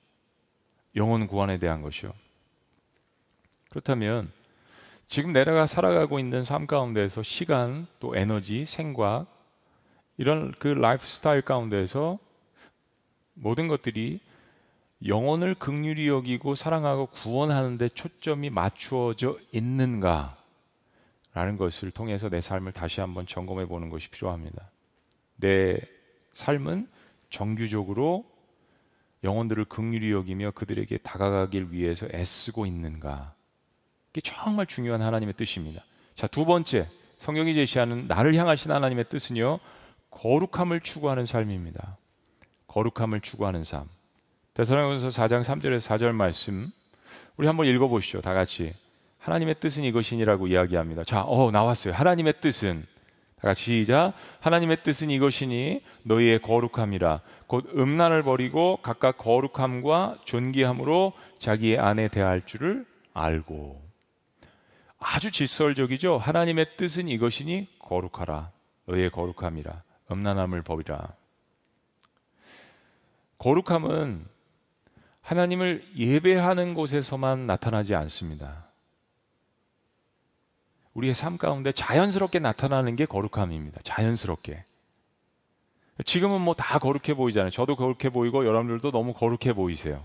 영혼 0.95 1.27
구원에 1.27 1.57
대한 1.57 1.81
것이요. 1.81 2.13
그렇다면 3.69 4.31
지금 5.07 5.33
내가 5.33 5.67
살아가고 5.67 6.19
있는 6.19 6.43
삶 6.43 6.67
가운데에서 6.67 7.23
시간 7.23 7.87
또 7.99 8.15
에너지 8.15 8.65
생각 8.65 9.27
이런 10.17 10.51
그 10.59 10.67
라이프 10.67 11.05
스타일 11.05 11.41
가운데에서 11.41 12.19
모든 13.33 13.67
것들이 13.67 14.19
영혼을 15.05 15.53
긍휼히 15.55 16.07
여기고 16.07 16.55
사랑하고 16.55 17.07
구원하는 17.07 17.77
데 17.77 17.89
초점이 17.89 18.49
맞추어져 18.49 19.37
있는가? 19.51 20.37
라는 21.33 21.57
것을 21.57 21.91
통해서 21.91 22.29
내 22.29 22.41
삶을 22.41 22.73
다시 22.73 23.01
한번 23.01 23.25
점검해 23.25 23.65
보는 23.65 23.89
것이 23.89 24.09
필요합니다. 24.09 24.69
내 25.35 25.79
삶은 26.33 26.87
정규적으로 27.31 28.23
영혼들을 29.23 29.65
극률히 29.65 30.11
여기며 30.11 30.51
그들에게 30.51 30.97
다가가길 30.97 31.71
위해서 31.71 32.07
애쓰고 32.13 32.65
있는가? 32.65 33.33
이게 34.11 34.21
정말 34.21 34.65
중요한 34.67 35.01
하나님의 35.01 35.33
뜻입니다. 35.35 35.83
자, 36.15 36.27
두 36.27 36.45
번째, 36.45 36.87
성경이 37.19 37.53
제시하는 37.53 38.07
나를 38.07 38.35
향하신 38.35 38.71
하나님의 38.71 39.05
뜻은요, 39.09 39.59
거룩함을 40.11 40.81
추구하는 40.81 41.25
삶입니다. 41.25 41.97
거룩함을 42.67 43.21
추구하는 43.21 43.63
삶. 43.63 43.87
대사랑전서 44.53 45.07
4장 45.09 45.43
3절에서 45.43 45.97
4절 45.97 46.11
말씀 46.11 46.69
우리 47.37 47.47
한번 47.47 47.65
읽어 47.65 47.87
보시죠. 47.87 48.21
다 48.21 48.33
같이. 48.33 48.73
하나님의 49.17 49.55
뜻은 49.59 49.83
이것이니라고 49.85 50.47
이야기합니다. 50.47 51.03
자, 51.05 51.23
어 51.25 51.49
나왔어요. 51.49 51.93
하나님의 51.93 52.35
뜻은 52.41 52.83
다 52.83 52.92
같이 53.43 53.81
시작. 53.81 54.13
하나님의 54.39 54.83
뜻은 54.83 55.09
이것이니 55.09 55.83
너희의 56.03 56.39
거룩함이라. 56.39 57.19
곧 57.47 57.69
음란을 57.75 58.23
버리고 58.23 58.79
각각 58.81 59.17
거룩함과 59.17 60.19
존귀함으로 60.23 61.11
자기의 61.39 61.77
아내 61.77 62.07
대할 62.07 62.45
줄을 62.45 62.85
알고. 63.13 63.83
아주 64.97 65.29
질설적이죠. 65.29 66.17
하나님의 66.17 66.77
뜻은 66.77 67.09
이것이니 67.09 67.67
거룩하라. 67.79 68.51
너희의 68.85 69.11
거룩함이라. 69.11 69.83
음란함을 70.09 70.61
버리라. 70.61 71.13
거룩함은 73.39 74.25
하나님을 75.19 75.83
예배하는 75.97 76.73
곳에서만 76.75 77.45
나타나지 77.45 77.93
않습니다. 77.93 78.72
우리의 80.93 81.13
삶 81.13 81.37
가운데 81.37 81.71
자연스럽게 81.71 82.39
나타나는 82.39 82.95
게 82.95 83.05
거룩함입니다. 83.05 83.81
자연스럽게. 83.83 84.63
지금은 86.05 86.41
뭐 86.41 86.53
다 86.55 86.79
거룩해 86.79 87.13
보이잖아요. 87.15 87.51
저도 87.51 87.75
거룩해 87.75 88.09
보이고 88.09 88.45
여러분들도 88.45 88.91
너무 88.91 89.13
거룩해 89.13 89.53
보이세요. 89.53 90.03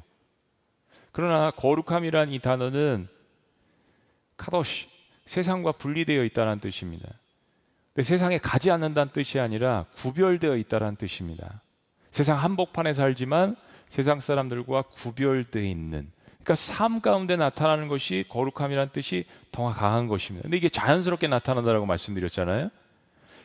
그러나 1.13 1.51
거룩함이란 1.51 2.31
이 2.31 2.39
단어는 2.39 3.09
카도시, 4.37 4.87
세상과 5.27 5.73
분리되어 5.73 6.25
있다는 6.25 6.61
뜻입니다. 6.61 7.09
세상에 8.03 8.39
가지 8.39 8.71
않는다는 8.71 9.13
뜻이 9.13 9.41
아니라 9.41 9.87
구별되어 9.97 10.57
있다는 10.57 10.97
뜻입니다. 10.97 11.63
세상 12.11 12.39
한복판에 12.39 12.95
살지만 12.95 13.57
세상 13.89 14.21
사람들과 14.21 14.83
구별되어 14.83 15.63
있는 15.63 16.11
그러니까 16.49 16.55
삶 16.55 17.03
가운데 17.03 17.37
나타나는 17.37 17.89
것이 17.89 18.25
거룩함이라는 18.31 18.91
뜻이 18.95 19.27
더 19.53 19.69
강한 19.69 20.09
것입니다. 20.09 20.45
근데 20.45 20.57
이게 20.57 20.71
자연스럽게 20.71 21.29
나타난다고 21.29 21.85
말씀드렸잖아요. 21.85 22.71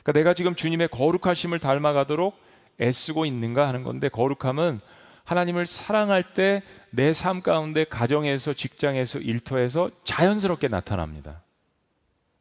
그러니까 0.04 0.12
내가 0.14 0.34
지금 0.34 0.56
주님의 0.56 0.88
거룩하심을 0.88 1.60
닮아가도록 1.60 2.40
애쓰고 2.80 3.26
있는가 3.26 3.68
하는 3.68 3.84
건데 3.84 4.08
거룩함은 4.08 4.80
하나님을 5.26 5.66
사랑할 5.66 6.34
때 6.34 6.64
내 6.92 7.12
삶 7.12 7.42
가운데 7.42 7.84
가정에서 7.84 8.54
직장에서 8.54 9.20
일터에서 9.20 9.92
자연스럽게 10.06 10.70
나타납니다. 10.70 11.42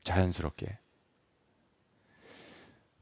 자연스럽게. 0.05 0.79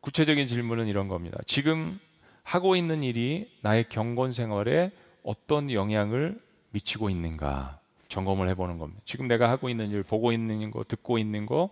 구체적인 0.01 0.47
질문은 0.47 0.87
이런 0.87 1.09
겁니다. 1.09 1.39
지금 1.47 1.99
하고 2.43 2.75
있는 2.75 3.03
일이 3.03 3.53
나의 3.61 3.89
경건 3.91 4.33
생활에 4.33 4.93
어떤 5.25 5.71
영향을 5.71 6.41
미치고 6.71 7.11
있는가 7.11 7.79
점검을 8.09 8.49
해보는 8.51 8.79
겁니다. 8.79 9.01
지금 9.05 9.29
내가 9.29 9.51
하고 9.51 9.69
있는 9.69 9.91
일, 9.91 10.03
보고 10.03 10.33
있는 10.33 10.71
거, 10.71 10.85
듣고 10.87 11.19
있는 11.19 11.47
거, 11.47 11.71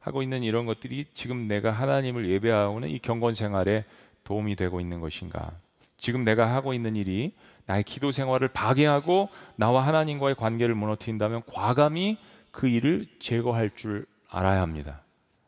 하고 0.00 0.22
있는 0.22 0.42
이런 0.42 0.66
것들이 0.66 1.06
지금 1.14 1.48
내가 1.48 1.70
하나님을 1.70 2.28
예배하고는 2.28 2.88
이 2.88 2.98
경건 2.98 3.34
생활에 3.34 3.84
도움이 4.24 4.56
되고 4.56 4.80
있는 4.80 5.00
것인가? 5.00 5.52
지금 5.96 6.24
내가 6.24 6.54
하고 6.54 6.74
있는 6.74 6.94
일이 6.96 7.32
나의 7.66 7.82
기도 7.82 8.12
생활을 8.12 8.48
방해하고 8.48 9.28
나와 9.56 9.86
하나님과의 9.86 10.36
관계를 10.36 10.74
무너뜨린다면 10.74 11.42
과감히 11.46 12.18
그 12.50 12.68
일을 12.68 13.06
제거할 13.20 13.70
줄 13.74 14.06
알아야 14.30 14.60
합니다. 14.62 15.02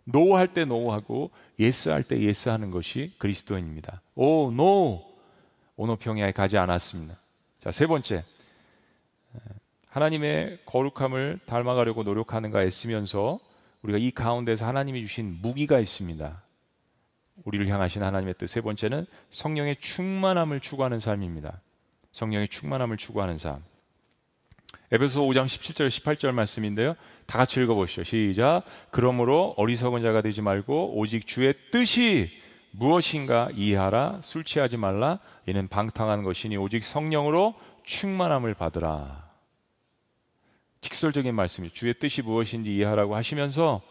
No할 0.04 0.48
때 0.48 0.64
No하고 0.64 1.30
Yes 1.58 1.88
할 1.88 2.02
때 2.02 2.18
Yes 2.20 2.48
하는 2.48 2.70
것이 2.70 3.12
그리스도인입니다. 3.18 4.00
Oh, 4.14 4.50
no! 4.50 5.02
오노평야에 5.76 6.32
가지 6.32 6.58
않았습니다. 6.58 7.14
자, 7.62 7.70
세 7.70 7.86
번째. 7.86 8.24
하나님의 9.90 10.60
거룩함을 10.66 11.40
닮아가려고 11.46 12.02
노력하는가 12.02 12.62
애쓰면서 12.62 13.38
우리가 13.82 13.98
이 13.98 14.10
가운데서 14.10 14.66
하나님이 14.66 15.02
주신 15.02 15.38
무기가 15.42 15.78
있습니다. 15.78 16.42
우리를 17.44 17.66
향하신 17.68 18.02
하나님의 18.02 18.34
뜻. 18.38 18.46
세 18.46 18.60
번째는 18.60 19.06
성령의 19.30 19.76
충만함을 19.80 20.60
추구하는 20.60 21.00
삶입니다. 21.00 21.60
성령의 22.12 22.48
충만함을 22.48 22.96
추구하는 22.96 23.38
삶. 23.38 23.62
에베소 24.92 25.22
5장 25.22 25.46
17절 25.46 25.88
18절 25.88 26.32
말씀인데요. 26.32 26.94
다 27.26 27.38
같이 27.38 27.60
읽어 27.60 27.74
보시죠. 27.74 28.04
시작. 28.04 28.62
그러므로 28.90 29.54
어리석은 29.56 30.02
자가 30.02 30.20
되지 30.20 30.42
말고 30.42 30.98
오직 30.98 31.26
주의 31.26 31.54
뜻이 31.70 32.28
무엇인가 32.72 33.48
이해하라. 33.54 34.20
술 34.22 34.44
취하지 34.44 34.76
말라. 34.76 35.18
이는 35.46 35.68
방탕한 35.68 36.22
것이니 36.22 36.56
오직 36.56 36.84
성령으로 36.84 37.54
충만함을 37.84 38.54
받으라. 38.54 39.29
직설적인 40.80 41.34
말씀이 41.34 41.70
주의 41.70 41.94
뜻이 41.94 42.22
무엇인지 42.22 42.74
이해하라고 42.74 43.14
하시면서 43.16 43.82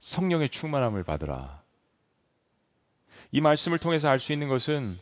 성령의 0.00 0.48
충만함을 0.48 1.04
받으라. 1.04 1.62
이 3.32 3.40
말씀을 3.40 3.78
통해서 3.78 4.08
알 4.08 4.18
수 4.18 4.32
있는 4.32 4.48
것은 4.48 4.98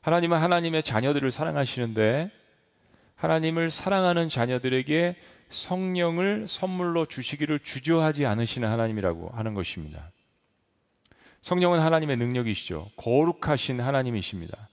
하나님은 0.00 0.38
하나님의 0.38 0.82
자녀들을 0.82 1.30
사랑하시는데 1.30 2.30
하나님을 3.14 3.70
사랑하는 3.70 4.28
자녀들에게 4.28 5.16
성령을 5.48 6.46
선물로 6.48 7.06
주시기를 7.06 7.60
주저하지 7.60 8.26
않으시는 8.26 8.68
하나님이라고 8.68 9.30
하는 9.30 9.54
것입니다. 9.54 10.10
성령은 11.42 11.80
하나님의 11.80 12.16
능력이시죠. 12.16 12.90
거룩하신 12.96 13.80
하나님이십니다. 13.80 14.68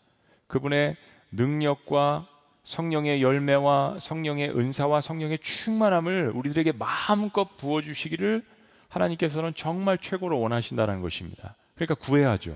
그분의 0.47 0.95
능력과 1.31 2.27
성령의 2.69 3.23
열매와 3.23 3.97
성령의 3.99 4.51
은사와 4.55 5.01
성령의 5.01 5.39
충만함을 5.39 6.33
우리들에게 6.35 6.73
마음껏 6.73 7.57
부어주시기를 7.57 8.43
하나님께서는 8.89 9.53
정말 9.55 9.97
최고로 9.97 10.39
원하신다는 10.39 11.01
것입니다. 11.01 11.55
그러니까 11.73 11.95
구해야죠. 11.95 12.55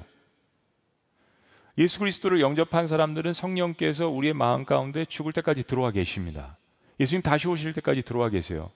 예수 1.80 1.98
그리스도를 1.98 2.42
영접한 2.42 2.86
사람들은 2.86 3.34
성령께서 3.34 4.08
우리의 4.08 4.36
마음 4.36 4.66
가운데 4.66 5.04
죽을 5.04 5.34
때까지 5.34 5.64
들어와 5.64 5.90
계십니다. 5.90 6.58
예수님 7.00 7.24
다시 7.24 7.48
오실 7.48 7.74
때까지 7.74 8.04
들어와 8.04 8.30
계세요. 8.30 8.70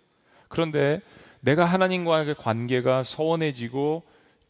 그런데 0.48 1.02
내가 1.42 1.66
하나님과의 1.66 2.34
관계가 2.34 3.04
서원해지고 3.04 4.02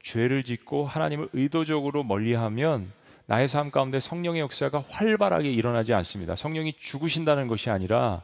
죄를 0.03 0.43
짓고 0.43 0.87
하나님을 0.87 1.27
의도적으로 1.33 2.05
멀리하면 2.05 2.93
나의 3.27 3.49
삶 3.49 3.71
가운데 3.71 3.99
성령의 3.99 4.41
역사가 4.41 4.83
활발하게 4.89 5.51
일어나지 5.51 5.93
않습니다. 5.93 6.35
성령이 6.35 6.73
죽으신다는 6.79 7.47
것이 7.47 7.69
아니라 7.69 8.23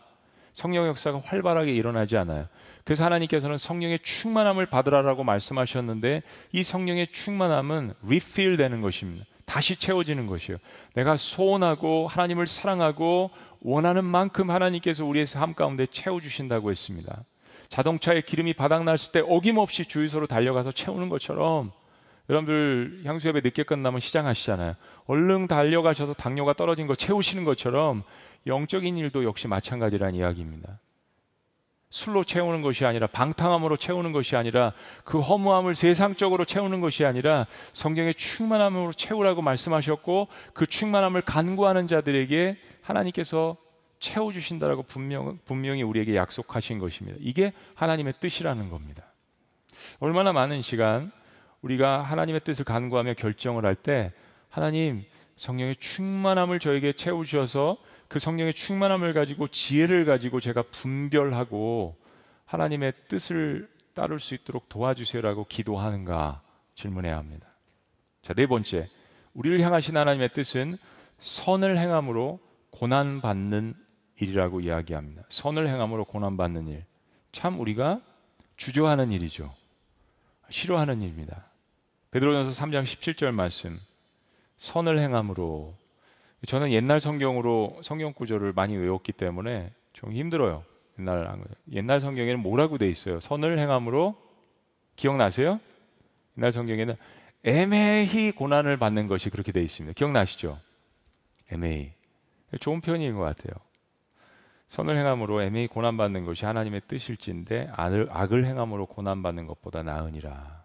성령의 0.54 0.89
역사가 0.89 1.20
활발하게 1.20 1.74
일어나지 1.74 2.16
않아요. 2.18 2.48
그래서 2.86 3.04
하나님께서는 3.04 3.58
성령의 3.58 4.00
충만함을 4.00 4.66
받으라라고 4.66 5.24
말씀하셨는데 5.24 6.24
이 6.54 6.63
성령의 6.63 7.08
충만함은 7.12 7.94
리필 8.04 8.56
되는 8.56 8.82
것입니다. 8.82 9.26
다시 9.46 9.76
채워지는 9.76 10.26
것이요. 10.28 10.58
내가 10.94 11.18
소원하고 11.18 12.08
하나님을 12.08 12.48
사랑하고 12.48 13.32
원하는 13.60 14.06
만큼 14.06 14.52
하나님께서 14.52 15.04
우리의 15.06 15.26
삶 15.26 15.54
가운데 15.54 15.86
채워주신다고 15.86 16.72
했습니다. 16.72 17.24
자동차에 17.68 18.22
기름이 18.22 18.54
바닥났을 18.54 19.12
때 19.12 19.22
어김없이 19.26 19.86
주유소로 19.86 20.28
달려가서 20.28 20.72
채우는 20.72 21.10
것처럼 21.10 21.72
여러분들 22.30 23.02
향수협에 23.06 23.42
늦게 23.42 23.63
끝나면 23.63 24.00
시장 24.00 24.26
하시잖아요. 24.28 24.76
얼른 25.06 25.48
달려가셔서 25.48 26.13
당뇨가 26.13 26.54
떨어진 26.54 26.88
거 26.88 26.96
채우시는 26.96 27.44
것처럼 27.44 28.04
영적인 28.48 28.98
일도 28.98 29.24
역시 29.24 29.48
마찬가지란 29.48 30.16
이야기입니다. 30.16 30.80
술로 31.89 32.24
채우는 32.24 32.63
것이 32.63 32.86
아니라 32.86 33.06
방탕함으로 33.06 33.78
채우는 33.78 34.13
것이 34.13 34.36
아니라 34.36 34.74
그 35.04 35.20
허무함을 35.20 35.76
세상적으로 35.76 36.44
채우는 36.44 36.82
것이 36.82 37.06
아니라 37.06 37.46
성경의 37.74 38.16
충만함으로 38.16 38.94
채우라고 38.94 39.44
말씀하셨고 39.44 40.28
그 40.54 40.66
충만함을 40.66 41.22
간구하는 41.22 41.86
자들에게 41.88 42.58
하나님께서 42.82 43.56
채워 44.00 44.34
주신다라고 44.34 44.84
분명, 44.84 45.38
분명히 45.46 45.84
우리에게 45.84 46.16
약속하신 46.16 46.80
것입니다. 46.80 47.18
이게 47.22 47.54
하나님의 47.76 48.16
뜻이라는 48.20 48.72
겁니다. 48.72 49.04
얼마나 50.00 50.34
많은 50.34 50.63
시간 50.63 51.12
우리가 51.62 52.02
하나님의 52.02 52.42
뜻을 52.42 52.66
간구하며 52.66 53.13
결정을 53.13 53.66
할 53.66 53.76
때 53.76 54.12
하나님 54.54 55.04
성령의 55.36 55.78
충만함을 55.78 56.60
저에게 56.60 56.94
채우셔서 56.94 57.76
그 58.08 58.20
성령의 58.20 58.54
충만함을 58.54 59.16
가지고 59.16 59.48
지혜를 59.48 60.06
가지고 60.06 60.39
제가 60.39 60.62
분별하고 60.70 61.98
하나님의 62.46 62.94
뜻을 63.08 63.68
따를 63.96 64.20
수 64.20 64.36
있도록 64.36 64.70
도와주세요라고 64.70 65.46
기도하는가 65.46 66.44
질문해야 66.76 67.18
합니다. 67.18 67.48
자, 68.22 68.36
네 68.36 68.46
번째. 68.46 68.89
우리를 69.34 69.60
향하신 69.60 69.98
하나님의 69.98 70.30
뜻은 70.34 70.78
선을 71.18 71.80
행함으로 71.80 72.39
고난 72.70 73.22
받는 73.22 73.74
일이라고 74.20 74.62
이야기합니다. 74.62 75.24
선을 75.30 75.68
행함으로 75.68 76.06
고난 76.06 76.38
받는 76.38 76.68
일. 76.68 76.86
참 77.32 77.60
우리가 77.60 78.02
주저하는 78.58 79.12
일이죠. 79.13 79.52
싫어하는 80.52 81.02
일입니다. 81.02 81.48
베드로전서 82.12 82.63
3장 82.63 82.84
17절 82.84 83.32
말씀. 83.32 83.80
선을 84.63 84.97
행함으로 84.97 85.76
저는 86.47 86.71
옛날 86.71 87.02
성경으로 87.02 87.82
성경 87.84 88.13
구절을 88.13 88.54
많이 88.54 88.78
외웠기 88.78 89.12
때문에 89.12 89.73
좀 89.91 90.13
힘들어요. 90.13 90.63
옛날 90.97 91.38
옛날 91.73 91.99
성경에는 91.99 92.39
뭐라고 92.39 92.78
돼 92.78 92.89
있어요? 92.89 93.19
선을 93.19 93.60
행함으로 93.60 94.15
기억나세요? 94.95 95.60
옛날 96.38 96.54
성경에는 96.54 96.95
애매히 97.43 98.32
고난을 98.32 98.78
받는 98.78 99.08
것이 99.08 99.30
그렇게 99.30 99.52
돼 99.52 99.62
있습니다. 99.62 99.93
기억나시죠? 99.97 100.58
애매히 101.52 101.91
좋은 102.62 102.80
표현인 102.80 103.15
것 103.15 103.21
같아요. 103.21 103.54
선을 104.69 104.95
행함으로 104.95 105.43
애매히 105.43 105.67
고난 105.67 105.97
받는 105.97 106.23
것이 106.23 106.45
하나님의 106.45 106.84
뜻일진데 106.88 107.71
악을, 107.73 108.08
악을 108.10 108.45
행함으로 108.45 108.86
고난 108.86 109.23
받는 109.23 109.45
것보다 109.45 109.84
나으니라. 109.84 110.63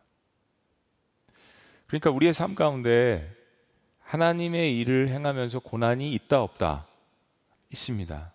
그러니까 1.89 2.11
우리의 2.11 2.33
삶 2.33 2.55
가운데 2.55 3.38
하나님의 4.09 4.79
일을 4.79 5.09
행하면서 5.09 5.61
고난이 5.61 6.13
있다 6.13 6.43
없다 6.43 6.87
있습니다. 7.71 8.33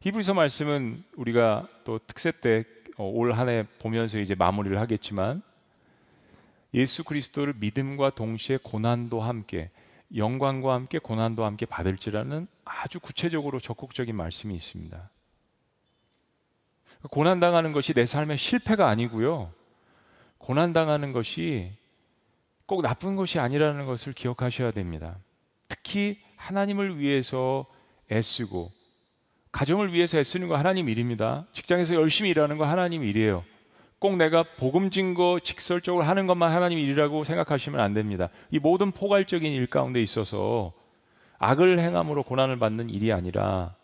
히브리서 0.00 0.34
말씀은 0.34 1.04
우리가 1.16 1.68
또 1.84 1.98
특세 2.06 2.30
때 2.30 2.64
올 3.00 3.32
한해 3.32 3.60
어, 3.60 3.66
보면서 3.78 4.18
이제 4.18 4.34
마무리를 4.34 4.78
하겠지만 4.78 5.42
예수 6.74 7.02
그리스도를 7.02 7.54
믿음과 7.56 8.10
동시에 8.10 8.58
고난도 8.62 9.20
함께 9.20 9.70
영광과 10.14 10.74
함께 10.74 10.98
고난도 10.98 11.44
함께 11.44 11.66
받을지라는 11.66 12.46
아주 12.64 13.00
구체적으로 13.00 13.58
적극적인 13.58 14.14
말씀이 14.14 14.54
있습니다. 14.54 15.10
고난 17.10 17.40
당하는 17.40 17.72
것이 17.72 17.94
내 17.94 18.04
삶의 18.06 18.36
실패가 18.36 18.86
아니고요. 18.88 19.52
고난 20.38 20.72
당하는 20.72 21.12
것이 21.12 21.72
꼭 22.70 22.82
나쁜 22.82 23.16
것이 23.16 23.40
아니라는 23.40 23.84
것을 23.84 24.12
기억하셔야 24.12 24.70
됩니다. 24.70 25.18
특히 25.66 26.18
하나님을 26.36 27.00
위해서 27.00 27.66
애쓰고 28.12 28.70
가정을 29.50 29.92
위해서 29.92 30.18
애쓰는 30.18 30.46
거 30.46 30.56
하나님 30.56 30.88
일입니다. 30.88 31.48
직장에서 31.52 31.96
열심히 31.96 32.30
일하는 32.30 32.58
거 32.58 32.64
하나님 32.66 33.02
일이에요. 33.02 33.42
꼭 33.98 34.16
내가 34.18 34.44
복음 34.56 34.90
증거 34.90 35.40
직설적으로 35.42 36.04
하는 36.04 36.28
것만 36.28 36.52
하나님 36.52 36.78
일이라고 36.78 37.24
생각하시면 37.24 37.80
안 37.80 37.92
됩니다. 37.92 38.28
이 38.52 38.60
모든 38.60 38.92
포괄적인 38.92 39.52
일 39.52 39.66
가운데 39.66 40.00
있어서 40.00 40.72
악을 41.40 41.80
행함으로 41.80 42.22
고난을 42.22 42.60
받는 42.60 42.88
일이 42.88 43.12
아니라 43.12 43.74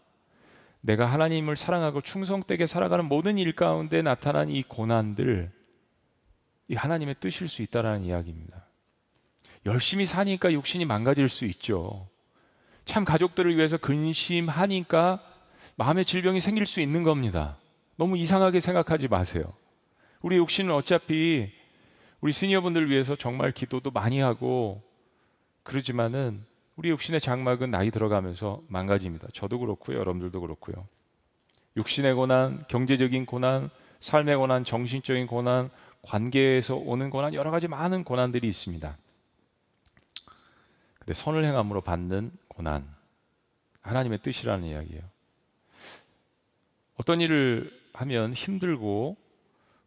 내가 0.80 1.06
하나님을 1.06 1.56
사랑하고 1.56 2.02
충성되게 2.02 2.68
살아가는 2.68 3.04
모든 3.04 3.36
일 3.36 3.52
가운데 3.52 4.00
나타난 4.00 4.48
이 4.48 4.62
고난들 4.62 5.50
이 6.68 6.74
하나님의 6.76 7.16
뜻일 7.18 7.48
수 7.48 7.62
있다라는 7.62 8.02
이야기입니다. 8.02 8.65
열심히 9.66 10.06
사니까 10.06 10.52
육신이 10.52 10.84
망가질 10.84 11.28
수 11.28 11.44
있죠. 11.44 12.08
참 12.84 13.04
가족들을 13.04 13.56
위해서 13.56 13.76
근심하니까 13.76 15.20
마음의 15.74 16.04
질병이 16.04 16.40
생길 16.40 16.66
수 16.66 16.80
있는 16.80 17.02
겁니다. 17.02 17.58
너무 17.96 18.16
이상하게 18.16 18.60
생각하지 18.60 19.08
마세요. 19.08 19.44
우리 20.22 20.36
육신은 20.36 20.72
어차피 20.72 21.50
우리 22.20 22.32
시니어분들 22.32 22.88
위해서 22.88 23.16
정말 23.16 23.50
기도도 23.50 23.90
많이 23.90 24.20
하고 24.20 24.82
그러지만은 25.64 26.44
우리 26.76 26.90
육신의 26.90 27.20
장막은 27.20 27.70
나이 27.70 27.90
들어가면서 27.90 28.62
망가집니다. 28.68 29.28
저도 29.34 29.58
그렇고요. 29.58 29.98
여러분들도 29.98 30.40
그렇고요. 30.40 30.86
육신의 31.76 32.14
고난, 32.14 32.64
경제적인 32.68 33.26
고난, 33.26 33.70
삶의 33.98 34.36
고난, 34.36 34.64
정신적인 34.64 35.26
고난, 35.26 35.70
관계에서 36.02 36.76
오는 36.76 37.10
고난 37.10 37.34
여러 37.34 37.50
가지 37.50 37.66
많은 37.66 38.04
고난들이 38.04 38.46
있습니다. 38.46 38.96
근데 41.06 41.14
선을 41.14 41.44
행함으로 41.44 41.82
받는 41.82 42.32
고난 42.48 42.84
하나님의 43.82 44.18
뜻이라는 44.22 44.66
이야기예요. 44.66 45.02
어떤 46.96 47.20
일을 47.20 47.70
하면 47.92 48.32
힘들고 48.34 49.16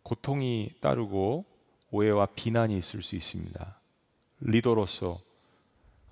고통이 0.03 0.75
따르고 0.79 1.43
오해와 1.91 2.27
비난이 2.27 2.77
있을 2.77 3.01
수 3.01 3.17
있습니다. 3.17 3.79
리더로서 4.39 5.19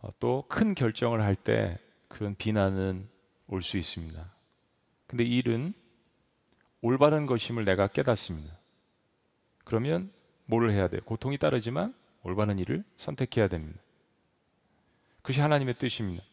어, 0.02 0.10
또큰 0.20 0.76
결정을 0.76 1.22
할 1.22 1.36
때 1.36 1.80
그런 2.10 2.36
비난은 2.36 3.08
올 3.48 3.62
수 3.62 3.78
있습니다. 3.78 4.30
근데 5.08 5.24
일은 5.24 5.74
올바른 6.82 7.26
것임을 7.28 7.64
내가 7.64 7.88
깨닫습니다. 7.88 8.58
그러면 9.64 10.12
뭘 10.46 10.70
해야 10.70 10.90
돼요? 10.90 11.00
고통이 11.06 11.38
따르지만 11.38 11.96
올바른 12.24 12.60
일을 12.60 12.84
선택해야 12.98 13.48
됩니다. 13.48 13.80
그것이 15.28 15.42
하나님의 15.42 15.74
뜻입니다. 15.74 16.24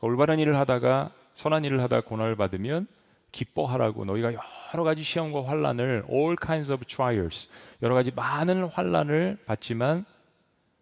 올바른 0.00 0.38
일을 0.38 0.56
하다가 0.56 1.12
선한 1.34 1.64
일을 1.64 1.82
하다 1.82 2.02
고난을 2.02 2.36
받으면 2.36 2.86
기뻐하라고 3.32 4.04
너희가 4.04 4.32
여러 4.72 4.84
가지 4.84 5.02
시험과 5.02 5.44
환란을 5.44 6.04
all 6.08 6.36
kinds 6.40 6.70
of 6.70 6.84
trials 6.84 7.50
여러 7.82 7.96
가지 7.96 8.12
많은 8.12 8.68
환란을 8.68 9.38
받지만 9.44 10.04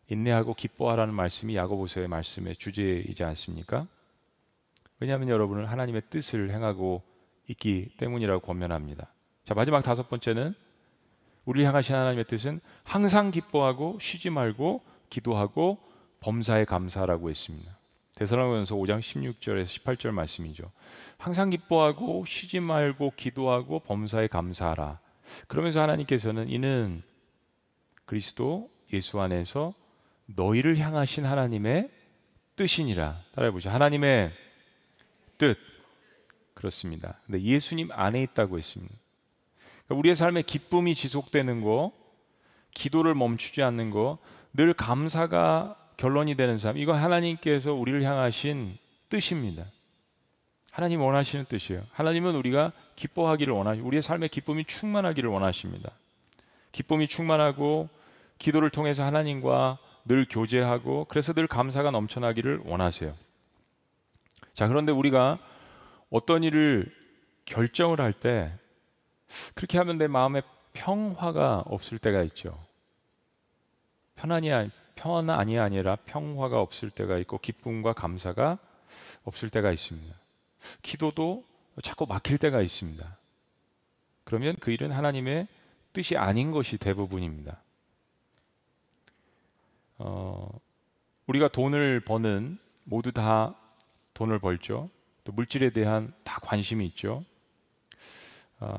인내하고 0.09 0.53
기뻐하라는 0.53 1.15
말씀이 1.15 1.57
야고보서의 1.57 2.09
말씀의 2.09 2.57
주제이지 2.57 3.25
않습니까? 3.25 3.87
왜냐하면 5.01 5.31
여러분은 5.31 5.65
하나님의 5.65 6.03
뜻을 6.11 6.51
행하고 6.51 7.03
있기 7.49 7.97
때문이라고 7.97 8.41
권면합니다. 8.45 9.09
자, 9.47 9.55
마지막 9.55 9.81
다섯 9.81 10.11
번째는 10.11 10.53
우리 11.47 11.65
향하신 11.65 11.95
하나님의 11.95 12.27
뜻은 12.27 12.61
항상 12.85 13.31
기뻐하고 13.31 13.99
쉬지 13.99 14.29
말고 14.29 14.83
기도하고 15.09 15.87
범사에 16.21 16.65
감사라고 16.65 17.31
했습니다. 17.31 17.77
대사로전서 18.17 18.75
5장 18.77 19.01
16절에서 19.01 19.65
18절 19.65 20.11
말씀이죠. 20.11 20.71
항상 21.19 21.51
기뻐하고 21.51 22.25
쉬지 22.27 22.61
말고 22.61 23.13
기도하고 23.17 23.81
범사에 23.81 24.27
감사하라. 24.27 24.99
그러면서 25.49 25.83
하나님께서는 25.83 26.49
이는 26.49 27.03
그리스도 28.07 28.71
예수 28.93 29.21
안에서 29.21 29.75
너희를 30.27 30.79
향하신 30.79 31.27
하나님의 31.27 31.91
뜻이니라. 32.57 33.23
따라해 33.35 33.53
보죠. 33.53 33.69
하나님의 33.71 34.33
뜻. 35.39 35.59
그렇습니다. 36.55 37.19
근데 37.27 37.43
예수님 37.43 37.91
안에 37.93 38.23
있다고 38.23 38.57
했습니다. 38.57 38.95
그러니까 39.85 39.99
우리의 39.99 40.17
삶에 40.17 40.43
기쁨이 40.43 40.95
지속되는 40.95 41.61
거, 41.61 41.93
기도를 42.73 43.15
멈추지 43.15 43.63
않는 43.63 43.91
거, 43.91 44.19
늘 44.55 44.73
감사가 44.73 45.77
결론이 45.97 46.35
되는 46.37 46.59
삶. 46.59 46.77
이거 46.77 46.93
하나님께서 46.93 47.73
우리를 47.73 48.03
향하신 48.03 48.77
뜻입니다. 49.09 49.65
하나님 50.71 51.01
원하시는 51.01 51.47
뜻이에요. 51.47 51.85
하나님은 51.93 52.35
우리가 52.37 52.73
기뻐하기를 52.97 53.53
원하시, 53.53 53.81
우리의 53.81 54.03
삶에 54.03 54.29
기쁨이 54.29 54.65
충만하기를 54.65 55.31
원하십니다. 55.31 55.91
기쁨이 56.73 57.09
충만하고 57.09 57.89
기도를 58.39 58.69
통해서 58.69 59.05
하나님과 59.05 59.79
늘 60.05 60.27
교제하고 60.29 61.07
그래서 61.09 61.33
늘 61.33 61.47
감사가 61.47 61.91
넘쳐나기를 61.91 62.61
원하세요. 62.65 63.15
자, 64.53 64.69
그런데 64.69 64.93
우리가 64.93 65.39
어떤 66.11 66.45
일을 66.45 66.95
결정을 67.47 68.01
할 68.01 68.13
때 68.13 68.53
그렇게 69.55 69.79
하면 69.79 69.99
내 69.99 70.07
마음에 70.07 70.43
평화가 70.75 71.65
없을 71.67 71.99
때가 71.99 72.23
있죠. 72.25 72.63
편안이 74.17 74.51
편안이 74.97 75.59
아니라 75.59 75.97
평화가 75.97 76.61
없을 76.61 76.91
때가 76.91 77.19
있고 77.19 77.39
기쁨과 77.39 77.93
감사가 77.93 78.59
없을 79.25 79.51
때가 79.51 79.71
있습니다. 79.71 80.15
기도도 80.83 81.45
자꾸 81.83 82.07
막힐 82.07 82.39
때가 82.39 82.61
있습니다. 82.61 83.17
그러면 84.25 84.57
그 84.59 84.71
일은 84.71 84.91
하나님의 84.91 85.47
뜻이 85.93 86.17
아닌 86.17 86.51
것이 86.51 86.79
대부분입니다. 86.79 87.63
어, 89.99 90.49
우리가 91.27 91.49
돈을 91.49 92.01
버는 92.01 92.59
모두 92.85 93.13
다 93.13 93.55
돈을 94.15 94.39
벌죠. 94.39 94.91
또 95.25 95.33
물질에 95.33 95.71
대한 95.71 96.13
다 96.25 96.41
관심이 96.41 96.87
있죠. 96.87 97.25
어, 98.61 98.77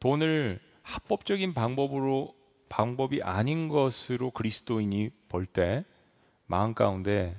돈을 0.00 0.60
합법적인 0.82 1.54
방법으로 1.54 2.35
방법이 2.68 3.22
아닌 3.22 3.68
것으로 3.68 4.30
그리스도인이 4.30 5.10
벌때 5.28 5.84
마음 6.46 6.74
가운데 6.74 7.36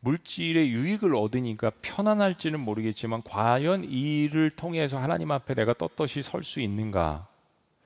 물질의 0.00 0.70
유익을 0.70 1.14
얻으니까 1.14 1.70
편안할지는 1.82 2.58
모르겠지만 2.60 3.22
과연 3.22 3.84
이 3.84 4.22
일을 4.22 4.50
통해서 4.50 4.98
하나님 4.98 5.30
앞에 5.30 5.54
내가 5.54 5.74
떳떳이 5.74 6.22
설 6.22 6.42
수 6.42 6.60
있는가? 6.60 7.28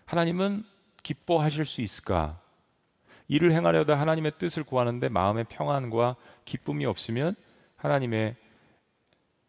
하나님은 0.07 0.64
기뻐하실 1.03 1.66
수 1.66 1.81
있을까? 1.81 2.40
일을 3.27 3.53
행하려다 3.53 3.99
하나님의 3.99 4.33
뜻을 4.38 4.62
구하는데 4.64 5.09
마음의 5.09 5.47
평안과 5.49 6.16
기쁨이 6.44 6.87
없으면 6.87 7.35
하나님의 7.77 8.37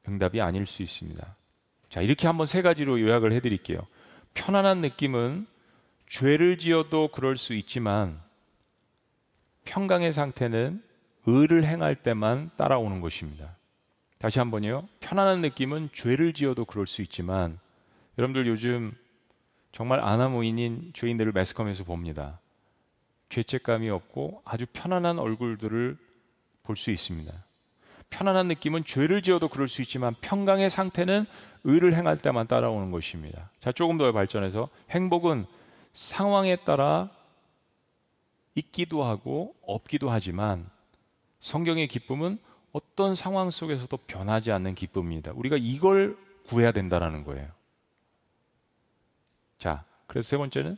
응답이 0.08 0.42
아닐 0.42 0.66
수 0.66 0.82
있습니다. 0.82 1.36
자, 1.90 2.02
이렇게 2.02 2.28
한번 2.28 2.46
세 2.48 2.62
가지로 2.62 3.00
요약을 3.00 3.32
해 3.32 3.40
드릴게요. 3.42 3.80
편안한 4.34 4.82
느낌은 4.82 5.48
죄를 6.08 6.58
지어도 6.58 7.08
그럴 7.08 7.38
수 7.38 7.54
있지만 7.54 8.22
평강의 9.66 10.14
상태는 10.14 10.84
의를 11.26 11.66
행할 11.66 11.96
때만 11.96 12.52
따라오는 12.56 13.02
것입니다. 13.02 13.56
다시 14.20 14.40
한번요. 14.40 14.88
편안한 15.00 15.42
느낌은 15.42 15.90
죄를 15.94 16.34
지어도 16.34 16.66
그럴 16.66 16.88
수 16.88 17.02
있지만 17.02 17.60
여러분들 18.18 18.48
요즘 18.48 18.94
정말 19.72 20.00
아나무인인 20.00 20.92
죄인들을 20.94 21.32
매스컴에서 21.32 21.84
봅니다. 21.84 22.40
죄책감이 23.30 23.90
없고 23.90 24.42
아주 24.46 24.66
편안한 24.72 25.20
얼굴들을 25.20 25.98
볼 26.64 26.76
수 26.76 26.92
있습니다. 26.92 27.32
편안한 28.10 28.48
느낌은 28.48 28.86
죄를 28.86 29.22
지어도 29.22 29.50
그럴 29.50 29.68
수 29.68 29.82
있지만 29.82 30.16
평강의 30.22 30.70
상태는 30.70 31.26
의를 31.64 31.94
행할 31.94 32.18
때만 32.18 32.48
따라오는 32.48 32.92
것입니다. 32.92 33.50
자, 33.60 33.72
조금 33.72 33.98
더 33.98 34.12
발전해서 34.12 34.70
행복은 34.92 35.46
상황에 35.96 36.58
따라 36.58 37.10
있기도 38.54 39.04
하고 39.04 39.56
없기도 39.66 40.12
하지만 40.12 40.70
성경의 41.40 41.88
기쁨은 41.88 42.38
어떤 42.74 43.16
상황 43.16 43.50
속에서도 43.50 43.96
변하지 44.06 44.52
않는 44.52 44.76
기쁨입니다. 44.76 45.32
우리가 45.34 45.56
이걸 45.58 46.18
구해야 46.48 46.72
된다라는 46.72 47.24
거예요. 47.24 47.50
자, 49.58 49.86
그래서 50.06 50.28
세 50.28 50.38
번째는 50.38 50.78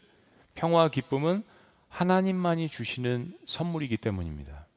평화와 0.53 0.89
기쁨은 0.89 1.43
하나님만이 1.89 2.69
주시는 2.69 3.39
선물이기 3.45 3.97
때문입니다. 3.97 4.67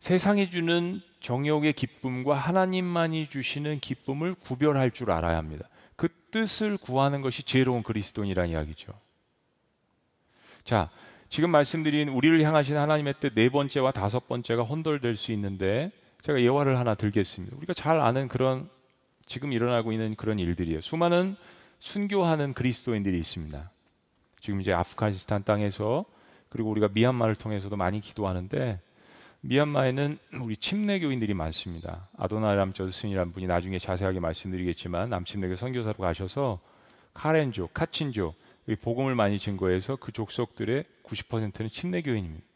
세상이 0.00 0.50
주는 0.50 1.00
정욕의 1.20 1.74
기쁨과 1.74 2.34
하나님만이 2.34 3.28
주시는 3.28 3.78
기쁨을 3.78 4.34
구별할 4.34 4.90
줄 4.90 5.12
알아야 5.12 5.36
합니다. 5.36 5.68
그 5.94 6.08
뜻을 6.32 6.76
구하는 6.76 7.22
것이 7.22 7.44
지혜로운 7.44 7.84
그리스도인이라는 7.84 8.50
이야기죠. 8.50 8.92
자, 10.68 10.90
지금 11.30 11.48
말씀드린 11.48 12.10
우리를 12.10 12.42
향하신 12.42 12.76
하나님의 12.76 13.14
뜻 13.20 13.32
네 13.34 13.48
번째와 13.48 13.90
다섯 13.90 14.28
번째가 14.28 14.64
혼돌될 14.64 15.16
수 15.16 15.32
있는데 15.32 15.90
제가 16.20 16.42
예화를 16.42 16.78
하나 16.78 16.94
들겠습니다. 16.94 17.56
우리가 17.56 17.72
잘 17.72 17.98
아는 17.98 18.28
그런 18.28 18.68
지금 19.24 19.50
일어나고 19.50 19.92
있는 19.92 20.14
그런 20.14 20.38
일들이에요. 20.38 20.82
수많은 20.82 21.36
순교하는 21.78 22.52
그리스도인들이 22.52 23.16
있습니다. 23.18 23.70
지금 24.40 24.60
이제 24.60 24.74
아프가니스탄 24.74 25.42
땅에서 25.42 26.04
그리고 26.50 26.68
우리가 26.68 26.88
미얀마를 26.92 27.34
통해서도 27.36 27.74
많이 27.76 28.02
기도하는데 28.02 28.78
미얀마에는 29.40 30.18
우리 30.42 30.54
침례교인들이 30.54 31.32
많습니다. 31.32 32.10
아도나람 32.18 32.74
저스슨이라는 32.74 33.32
분이 33.32 33.46
나중에 33.46 33.78
자세하게 33.78 34.20
말씀드리겠지만 34.20 35.08
남침례교 35.08 35.56
선교사로 35.56 35.94
가셔서 35.96 36.60
카렌조, 37.14 37.68
카친조 37.72 38.34
복음을 38.76 39.14
많이 39.14 39.38
증거해서 39.38 39.96
그 39.96 40.12
족속들의 40.12 40.84
90%는 41.02 41.70
침례교인입니다. 41.70 42.46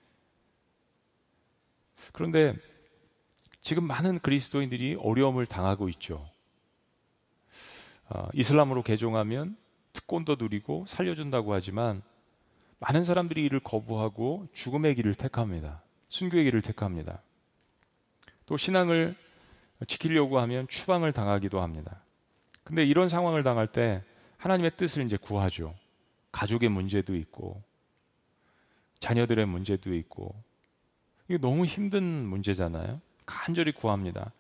그런데 2.13 2.55
지금 3.61 3.85
많은 3.85 4.19
그리스도인들이 4.19 4.97
어려움을 5.01 5.47
당하고 5.47 5.89
있죠. 5.91 6.29
어, 8.09 8.29
이슬람으로 8.35 8.83
개종하면 8.83 9.57
특권도 9.93 10.37
누리고 10.39 10.85
살려준다고 10.87 11.55
하지만 11.55 12.03
많은 12.79 13.05
사람들이 13.05 13.45
이를 13.45 13.61
거부하고 13.61 14.49
죽음의 14.53 14.97
길을 14.97 15.15
택합니다. 15.15 15.83
순교의 16.09 16.45
길을 16.45 16.63
택합니다. 16.63 17.23
또 18.45 18.57
신앙을 18.57 19.17
지키려고 19.87 20.41
하면 20.41 20.67
추방을 20.69 21.13
당하기도 21.13 21.61
합니다. 21.61 22.03
근데 22.65 22.85
이런 22.85 23.09
상황을 23.09 23.43
당할 23.43 23.67
때 23.69 24.03
하나님의 24.37 24.73
뜻을 24.77 25.05
이제 25.07 25.17
구하죠. 25.17 25.75
가족의 26.33 26.69
문제도 26.69 27.15
있고 27.15 27.63
자녀들의 29.01 29.47
문제도 29.47 29.95
있고 29.95 30.35
이게 31.29 31.39
너무 31.39 31.65
힘든 31.65 32.03
문제잖아요. 32.03 33.01
간절히 33.27 33.73
구합니다. 33.73 34.33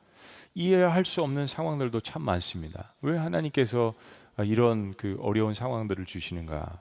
이해할 0.54 1.04
수 1.04 1.22
없는 1.22 1.46
상황들도 1.46 2.00
참 2.00 2.22
많습니다. 2.22 2.94
왜 3.00 3.16
하나님께서 3.16 3.94
이런 4.44 4.94
그 4.94 5.18
어려운 5.20 5.54
상황들을 5.54 6.04
주시는가? 6.06 6.80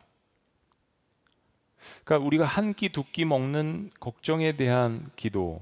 그러니까 2.03 2.25
우리가 2.27 2.45
한 2.45 2.73
끼 2.73 2.89
두 2.89 3.03
끼 3.11 3.25
먹는 3.25 3.91
걱정에 3.99 4.53
대한 4.55 5.09
기도, 5.15 5.61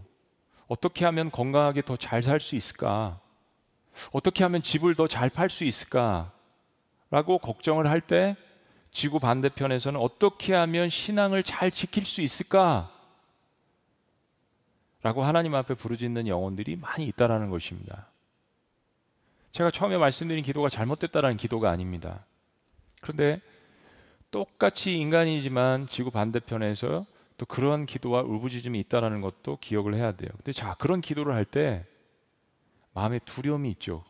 어떻게 0.68 1.06
하면 1.06 1.32
건강하게 1.32 1.82
더 1.84 1.96
잘 1.98 2.22
살 2.22 2.40
수 2.40 2.56
있을까? 2.56 3.20
어떻게 4.12 4.44
하면 4.44 4.62
집을 4.62 4.96
더 4.96 5.08
잘 5.08 5.30
팔 5.30 5.50
수 5.50 5.64
있을까? 5.64 6.32
라고 7.12 7.38
걱정을 7.40 7.88
할 7.88 8.02
때 8.02 8.36
지구 8.92 9.20
반대편에서는 9.20 10.00
어떻게 10.00 10.54
하면 10.54 10.90
신앙을 10.90 11.44
잘 11.44 11.72
지킬 11.72 12.06
수 12.06 12.22
있을까? 12.22 12.92
라고 15.02 15.24
하나님 15.24 15.56
앞에 15.56 15.76
부르짖는 15.76 16.28
영혼들이 16.28 16.76
많이 16.76 17.08
있다라는 17.08 17.50
것입니다. 17.50 18.08
제가 19.52 19.72
처음에 19.72 19.98
말씀드린 19.98 20.44
기도가 20.44 20.70
잘못됐다라는 20.70 21.38
기도가 21.38 21.70
아닙니다. 21.70 22.26
그런데 23.02 23.42
똑같이 24.32 25.00
인간이지만 25.00 25.88
지구 25.88 26.12
반대편에서 26.12 27.06
또 27.38 27.46
그런 27.46 27.86
기도와 27.86 28.22
울부짖음이 28.22 28.78
있다라는 28.82 29.22
것도 29.22 29.58
기억을 29.62 29.96
해야 29.96 30.12
돼요. 30.12 30.30
근데 30.36 30.52
자, 30.52 30.76
그런 30.78 31.00
기도를 31.02 31.34
할 31.34 31.46
때 31.46 31.86
마음에 32.94 33.18
두려움이 33.20 33.70
있죠. 33.72 34.04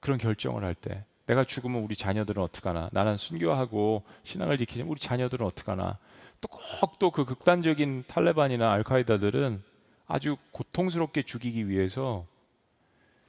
그런 0.00 0.18
결정을 0.18 0.64
할 0.64 0.74
때. 0.74 1.04
내가 1.26 1.44
죽으면 1.44 1.82
우리 1.82 1.96
자녀들은 1.96 2.42
어떡하나? 2.42 2.90
나는 2.92 3.16
순교하고 3.16 4.02
신앙을 4.24 4.58
지키지만 4.58 4.90
우리 4.90 5.00
자녀들은 5.00 5.46
어떡하나? 5.46 5.98
또 6.40 6.48
꼭 6.48 6.98
또 6.98 7.10
그 7.10 7.24
극단적인 7.24 8.04
탈레반이나 8.06 8.70
알카이다들은 8.72 9.62
아주 10.06 10.36
고통스럽게 10.52 11.22
죽이기 11.22 11.68
위해서 11.68 12.26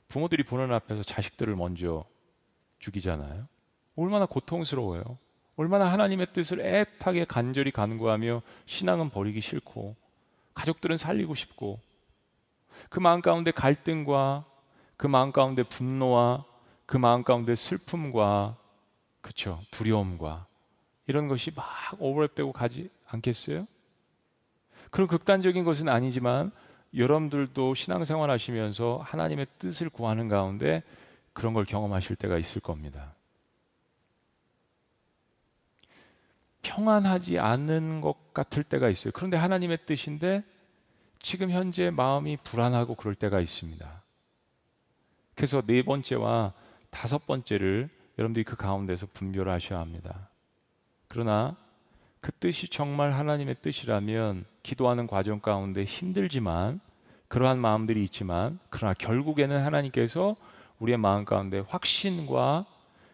부모들이 0.10 0.44
보는 0.44 0.74
앞에서 0.74 1.04
자식들을 1.04 1.56
먼저 1.56 2.04
죽이잖아요. 2.80 3.48
얼마나 3.96 4.26
고통스러워요. 4.26 5.18
얼마나 5.56 5.86
하나님의 5.86 6.28
뜻을 6.34 6.60
애타게 6.60 7.24
간절히 7.26 7.72
간구하며 7.72 8.42
신앙은 8.66 9.10
버리기 9.10 9.40
싫고 9.40 9.96
가족들은 10.54 10.98
살리고 10.98 11.34
싶고 11.34 11.80
그 12.90 13.00
마음 13.00 13.22
가운데 13.22 13.52
갈등과 13.52 14.44
그 14.98 15.08
마음 15.08 15.32
가운데 15.32 15.64
분노와 15.64 16.44
그 16.86 16.98
마음 16.98 17.24
가운데 17.24 17.56
슬픔과 17.56 18.58
그쵸 19.22 19.60
두려움과 19.72 20.46
이런 21.08 21.28
것이 21.28 21.52
막 21.56 21.66
오버랩되고 22.00 22.52
가지 22.52 22.90
않겠어요? 23.08 23.66
그런 24.92 25.08
극단적인 25.08 25.64
것은 25.64 25.90
아니지만 25.90 26.52
여러분들도 26.96 27.74
신앙생활 27.74 28.30
하시면서 28.30 29.02
하나님의 29.04 29.48
뜻을 29.60 29.90
구하는 29.90 30.30
가운데 30.30 30.84
그런 31.34 31.54
걸 31.54 31.66
경험하실 31.66 32.16
때가 32.16 32.38
있을 32.38 32.62
겁니다. 32.62 33.14
평안하지 36.62 37.38
않은 37.40 38.02
것 38.02 38.34
같을 38.34 38.64
때가 38.64 38.90
있어요. 38.90 39.12
그런데 39.14 39.38
하나님의 39.38 39.80
뜻인데 39.86 40.44
지금 41.20 41.50
현재 41.50 41.90
마음이 41.90 42.38
불안하고 42.38 42.96
그럴 42.96 43.16
때가 43.16 43.40
있습니다. 43.40 44.04
그래서 45.36 45.62
네 45.62 45.84
번째와 45.84 46.54
다섯 46.96 47.28
번째를 47.28 47.90
여러분들이 48.18 48.46
그 48.46 48.56
가운데서 48.56 49.08
분별하셔야 49.14 49.80
합니다. 49.80 50.30
그러나 51.10 51.58
그 52.22 52.32
뜻이 52.32 52.70
정말 52.70 53.12
하나님의 53.12 53.58
뜻이라면 53.62 54.46
기도하는 54.64 55.06
과정 55.06 55.42
가운데 55.42 55.84
힘들지만 55.84 56.80
그러한 57.28 57.60
마음들이 57.60 58.02
있지만 58.06 58.60
그러나 58.70 58.94
결국에는 58.94 59.62
하나님께서 59.62 60.38
우리의 60.80 60.98
마음 60.98 61.26
가운데 61.26 61.60
확신과 61.60 62.66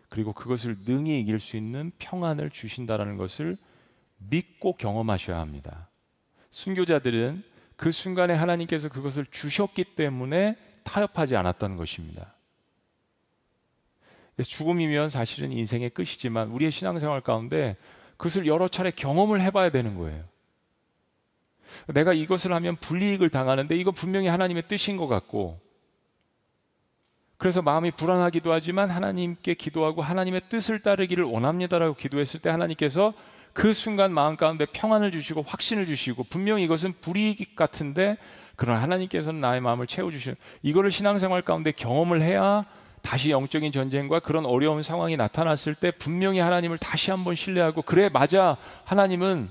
그리고 0.09 0.31
그것을 0.31 0.77
능히 0.85 1.19
이길 1.19 1.39
수 1.39 1.57
있는 1.57 1.91
평안을 1.97 2.51
주신다라는 2.51 3.17
것을 3.17 3.57
믿고 4.17 4.73
경험하셔야 4.73 5.39
합니다. 5.39 5.89
순교자들은 6.51 7.43
그 7.77 7.91
순간에 7.91 8.35
하나님께서 8.35 8.89
그것을 8.89 9.25
주셨기 9.31 9.95
때문에 9.95 10.55
타협하지 10.83 11.35
않았던 11.35 11.77
것입니다. 11.77 12.35
죽음이면 14.43 15.09
사실은 15.09 15.51
인생의 15.51 15.91
끝이지만 15.91 16.49
우리의 16.49 16.71
신앙생활 16.71 17.21
가운데 17.21 17.75
그것을 18.17 18.45
여러 18.45 18.67
차례 18.67 18.91
경험을 18.91 19.41
해봐야 19.41 19.71
되는 19.71 19.97
거예요. 19.97 20.23
내가 21.87 22.13
이것을 22.13 22.53
하면 22.53 22.75
불이익을 22.75 23.29
당하는데 23.29 23.75
이거 23.75 23.91
분명히 23.91 24.27
하나님의 24.27 24.63
뜻인 24.67 24.97
것 24.97 25.07
같고 25.07 25.59
그래서 27.37 27.61
마음이 27.61 27.91
불안하기도 27.91 28.51
하지만 28.51 28.91
하나님께 28.91 29.55
기도하고 29.55 30.03
하나님의 30.03 30.41
뜻을 30.49 30.81
따르기를 30.81 31.23
원합니다라고 31.23 31.95
기도했을 31.95 32.39
때 32.39 32.49
하나님께서 32.49 33.13
그 33.53 33.73
순간 33.73 34.13
마음 34.13 34.37
가운데 34.37 34.65
평안을 34.65 35.11
주시고 35.11 35.41
확신을 35.41 35.85
주시고 35.87 36.25
분명히 36.25 36.63
이것은 36.63 36.93
불이익 37.01 37.55
같은데 37.55 38.17
그러나 38.55 38.81
하나님께서는 38.83 39.41
나의 39.41 39.59
마음을 39.59 39.87
채워주시는 39.87 40.35
이거를 40.61 40.91
신앙생활 40.91 41.41
가운데 41.41 41.71
경험을 41.71 42.21
해야 42.21 42.65
다시 43.01 43.31
영적인 43.31 43.71
전쟁과 43.71 44.19
그런 44.19 44.45
어려운 44.45 44.83
상황이 44.83 45.17
나타났을 45.17 45.75
때 45.75 45.91
분명히 45.91 46.39
하나님을 46.39 46.77
다시 46.77 47.11
한번 47.11 47.35
신뢰하고 47.35 47.81
그래 47.81 48.09
맞아. 48.09 48.57
하나님은 48.85 49.49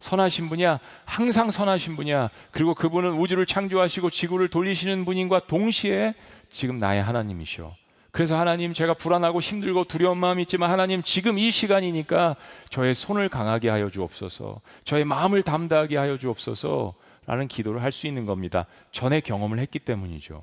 선하신 0.00 0.48
분이야. 0.48 0.80
항상 1.04 1.50
선하신 1.50 1.96
분이야. 1.96 2.30
그리고 2.50 2.74
그분은 2.74 3.12
우주를 3.12 3.46
창조하시고 3.46 4.10
지구를 4.10 4.48
돌리시는 4.48 5.04
분인과 5.04 5.46
동시에 5.46 6.14
지금 6.50 6.78
나의 6.78 7.02
하나님이시오 7.02 7.72
그래서 8.10 8.38
하나님 8.38 8.74
제가 8.74 8.94
불안하고 8.94 9.40
힘들고 9.40 9.84
두려운 9.84 10.18
마음이 10.18 10.42
있지만 10.42 10.70
하나님 10.70 11.02
지금 11.02 11.38
이 11.38 11.50
시간이니까 11.52 12.34
저의 12.68 12.94
손을 12.94 13.28
강하게 13.28 13.68
하여 13.68 13.88
주옵소서. 13.88 14.60
저의 14.84 15.04
마음을 15.04 15.42
담대하게 15.42 15.96
하여 15.96 16.18
주옵소서. 16.18 16.94
라는 17.26 17.46
기도를 17.46 17.82
할 17.82 17.92
수 17.92 18.08
있는 18.08 18.26
겁니다. 18.26 18.66
전에 18.90 19.20
경험을 19.20 19.60
했기 19.60 19.78
때문이죠 19.78 20.42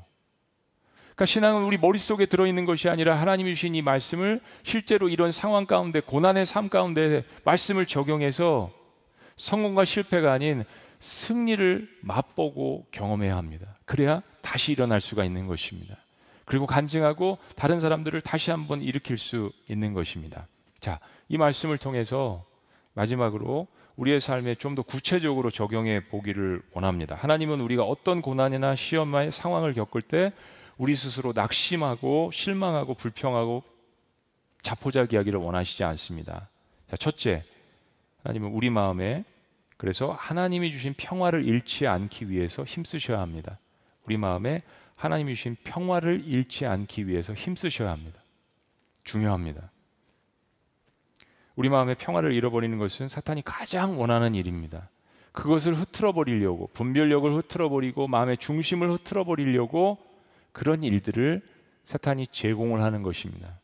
그러니까 1.17 1.25
신앙은 1.34 1.63
우리 1.63 1.80
머릿속에 1.80 2.27
들어있는 2.27 2.65
것이 2.65 2.89
아니라 2.89 3.19
하나님이 3.19 3.56
주신 3.56 3.73
이 3.73 3.82
말씀을 3.82 4.39
실제로 4.62 5.10
이런 5.10 5.32
상황 5.32 5.65
가운데 5.65 5.99
고난의 5.99 6.45
삶 6.45 6.69
가운데 6.69 7.23
말씀을 7.43 7.88
적용해서 7.88 8.69
성공과 9.36 9.84
실패가 9.84 10.32
아닌 10.32 10.63
승리를 10.99 11.89
맛보고 12.01 12.86
경험해야 12.91 13.36
합니다. 13.36 13.65
그래야 13.86 14.21
다시 14.43 14.73
일어날 14.73 15.01
수가 15.01 15.23
있는 15.23 15.47
것입니다. 15.47 15.97
그리고 16.45 16.67
간증하고 16.67 17.39
다른 17.56 17.80
사람들을 17.80 18.21
다시 18.21 18.51
한번 18.51 18.84
일으킬 18.84 19.17
수 19.17 19.51
있는 19.67 19.93
것입니다. 19.95 20.45
자, 20.80 20.99
이 21.30 21.39
말씀을 21.39 21.80
통해서 21.80 22.45
마지막으로 22.93 23.65
우리의 23.95 24.19
삶에 24.19 24.53
좀 24.53 24.75
더 24.75 24.84
구체적으로 24.84 25.49
적용해 25.49 26.10
보기를 26.10 26.62
원합니다. 26.73 27.15
하나님은 27.15 27.60
우리가 27.62 27.82
어떤 27.82 28.21
고난이나 28.21 28.75
시험의 28.75 29.32
상황을 29.32 29.73
겪을 29.73 30.03
때 30.03 30.32
우리 30.77 30.95
스스로 30.95 31.33
낙심하고 31.33 32.31
실망하고 32.31 32.93
불평하고 32.93 33.63
자포자기하기를 34.61 35.39
원하시지 35.39 35.83
않습니다. 35.83 36.49
자, 36.89 36.97
첫째, 36.97 37.43
하나님은 38.23 38.51
우리 38.51 38.69
마음에 38.69 39.23
그래서 39.77 40.11
하나님이 40.11 40.71
주신 40.71 40.93
평화를 40.97 41.47
잃지 41.47 41.87
않기 41.87 42.29
위해서 42.29 42.63
힘쓰셔야 42.63 43.19
합니다. 43.19 43.59
우리 44.05 44.17
마음에 44.17 44.63
하나님이 44.95 45.35
주신 45.35 45.55
평화를 45.63 46.23
잃지 46.25 46.65
않기 46.65 47.07
위해서 47.07 47.33
힘쓰셔야 47.33 47.91
합니다. 47.91 48.19
중요합니다. 49.03 49.71
우리 51.55 51.69
마음의 51.69 51.95
평화를 51.95 52.33
잃어버리는 52.33 52.77
것은 52.77 53.07
사탄이 53.07 53.41
가장 53.43 53.99
원하는 53.99 54.35
일입니다. 54.35 54.89
그것을 55.31 55.75
흐트러 55.75 56.13
버리려고 56.13 56.67
분별력을 56.73 57.31
흐트러 57.35 57.69
버리고 57.69 58.07
마음의 58.07 58.37
중심을 58.37 58.89
흐트러 58.91 59.23
버리려고 59.23 59.99
그런 60.58 60.82
일들을 60.84 61.43
사탄이 61.86 62.28
제공을 62.32 62.82
하는 62.82 63.04
것입니다. 63.04 63.60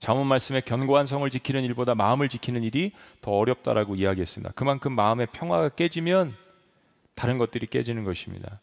자문 0.00 0.26
말씀에 0.26 0.60
견고한 0.60 1.06
성을 1.06 1.30
지키는 1.30 1.62
일보다 1.62 1.94
마음을 1.94 2.28
지키는 2.28 2.64
일이 2.64 2.90
더 3.20 3.30
어렵다라고 3.30 3.94
이야기했습니다. 3.94 4.52
그만큼 4.56 4.96
마음의 4.96 5.28
평화가 5.32 5.68
깨지면 5.70 6.34
다른 7.14 7.38
것들이 7.38 7.68
깨지는 7.68 8.02
것입니다. 8.02 8.60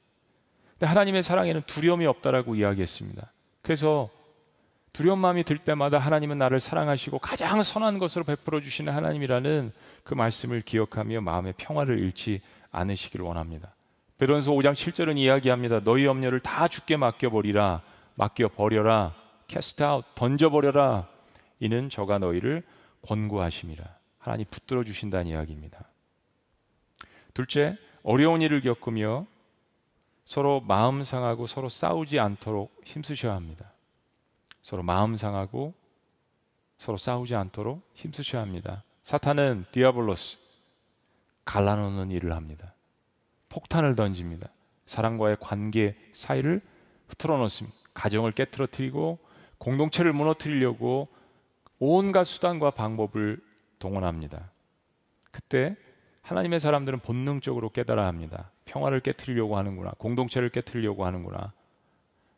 근데 0.74 0.86
하나님의 0.86 1.24
사랑에는 1.24 1.62
두려움이 1.66 2.06
없다라고 2.06 2.56
이야기했습니다. 2.56 3.32
그래서 3.62 4.10
두려운 4.92 5.20
마음이 5.20 5.46
들 5.46 5.58
때마다 5.58 6.00
하나님은 6.00 6.38
나를 6.38 6.60
사랑하시고 6.60 7.20
가장 7.20 7.64
선한 7.64 8.00
것으로 8.00 8.26
베풀어 8.26 8.60
주시는 8.60 8.92
하나님이라는 8.92 9.72
그 10.04 10.14
말씀을 10.14 10.60
기억하며 10.60 11.22
마음의 11.22 11.54
평화를 11.56 12.00
잃지 12.00 12.42
않으시기를 12.72 13.26
원합니다. 13.26 13.73
베드로전서 14.24 14.52
5장 14.52 14.74
7절은 14.74 15.18
이야기합니다. 15.18 15.82
너희 15.82 16.06
염려를 16.06 16.40
다 16.40 16.68
주께 16.68 16.98
맡겨 16.98 17.30
버리라. 17.30 17.82
맡겨 18.16 18.50
버려라. 18.50 19.14
Cast 19.48 19.84
out 19.84 20.06
던져 20.16 20.50
버려라. 20.50 21.08
이는 21.60 21.90
저가 21.90 22.20
너희를 22.20 22.64
권고하심이라. 23.02 23.84
하나님 24.20 24.46
붙들어 24.50 24.84
주신다는 24.84 25.28
이야기입니다. 25.28 25.90
둘째, 27.34 27.76
어려운 28.04 28.42
일을 28.42 28.62
겪으며 28.62 29.26
서로 30.26 30.62
마음 30.62 31.04
상하고 31.04 31.46
서로 31.46 31.68
싸우지 31.68 32.20
않도록 32.20 32.82
힘쓰셔야 32.86 33.34
합니다. 33.34 33.74
서로 34.62 34.84
마음 34.84 35.18
상하고 35.18 35.74
서로 36.78 36.98
싸우지 36.98 37.36
않도록 37.36 37.90
힘쓰셔야 37.94 38.42
합니다. 38.42 38.84
사탄은 39.04 39.66
διάβολος 39.72 40.38
갈라놓는 41.44 42.12
일을 42.12 42.32
합니다. 42.32 42.73
폭탄을 43.54 43.96
던집니다. 43.96 44.50
사랑과의 44.88 45.38
관계 45.40 45.96
사이를 46.14 46.60
흐트러 47.08 47.38
놓습니다. 47.38 47.78
가정을 47.94 48.32
깨뜨려뜨리고 48.32 49.20
공동체를 49.60 50.12
무너뜨리려고 50.12 51.08
온갖 51.78 52.24
수단과 52.24 52.72
방법을 52.72 53.40
동원합니다. 53.78 54.50
그때 55.30 55.76
하나님의 56.24 56.60
사람들은 56.60 57.00
본능적으로 57.00 57.70
깨달아 57.70 58.08
합니다. 58.08 58.50
평화를 58.66 59.02
깨뜨리려고 59.02 59.56
하는구나. 59.56 59.92
공동체를 60.00 60.50
깨뜨리려고 60.50 61.06
하는구나. 61.06 61.54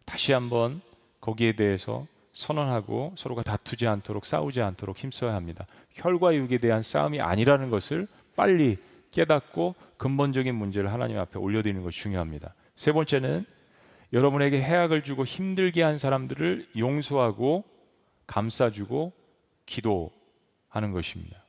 다시 0.03 0.33
한번 0.33 0.81
거기에 1.21 1.53
대해서 1.53 2.05
선언하고 2.33 3.13
서로가 3.15 3.43
다투지 3.43 3.87
않도록 3.87 4.25
싸우지 4.25 4.61
않도록 4.61 4.97
힘써야 4.97 5.33
합니다. 5.33 5.65
혈과 5.91 6.35
육에 6.35 6.57
대한 6.57 6.81
싸움이 6.81 7.21
아니라는 7.21 7.69
것을 7.69 8.05
빨리 8.35 8.77
깨닫고 9.11 9.75
근본적인 9.97 10.53
문제를 10.55 10.91
하나님 10.91 11.17
앞에 11.19 11.39
올려드리는 11.39 11.81
것이 11.83 11.99
중요합니다. 11.99 12.53
세 12.75 12.91
번째는 12.91 13.45
여러분에게 14.13 14.61
해악을 14.61 15.03
주고 15.03 15.25
힘들게 15.25 15.83
한 15.83 15.97
사람들을 15.97 16.67
용서하고 16.77 17.63
감싸주고 18.27 19.13
기도하는 19.65 20.91
것입니다. 20.91 21.43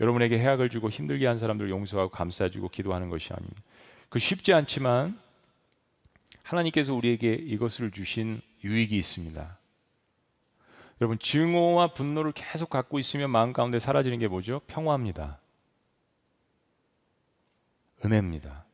여러분에게 0.00 0.38
해악을 0.38 0.70
주고 0.70 0.88
힘들게 0.88 1.26
한 1.26 1.38
사람들 1.38 1.70
용서하고 1.70 2.10
감싸주고 2.10 2.70
기도하는 2.70 3.10
것이 3.10 3.32
아닙니다. 3.32 3.62
그 4.08 4.18
쉽지 4.18 4.52
않지만 4.52 5.18
하나님께서 6.42 6.94
우리에게 6.94 7.34
이것을 7.34 7.90
주신 7.90 8.40
유익이 8.64 8.96
있습니다. 8.96 9.58
여러분 11.00 11.18
증오와 11.18 11.94
분노를 11.94 12.32
계속 12.32 12.70
갖고 12.70 12.98
있으면 12.98 13.30
마음 13.30 13.52
가운데 13.52 13.78
사라지는 13.78 14.18
게 14.18 14.28
뭐죠? 14.28 14.60
평화입니다. 14.66 15.38
은혜입니다. 18.04 18.64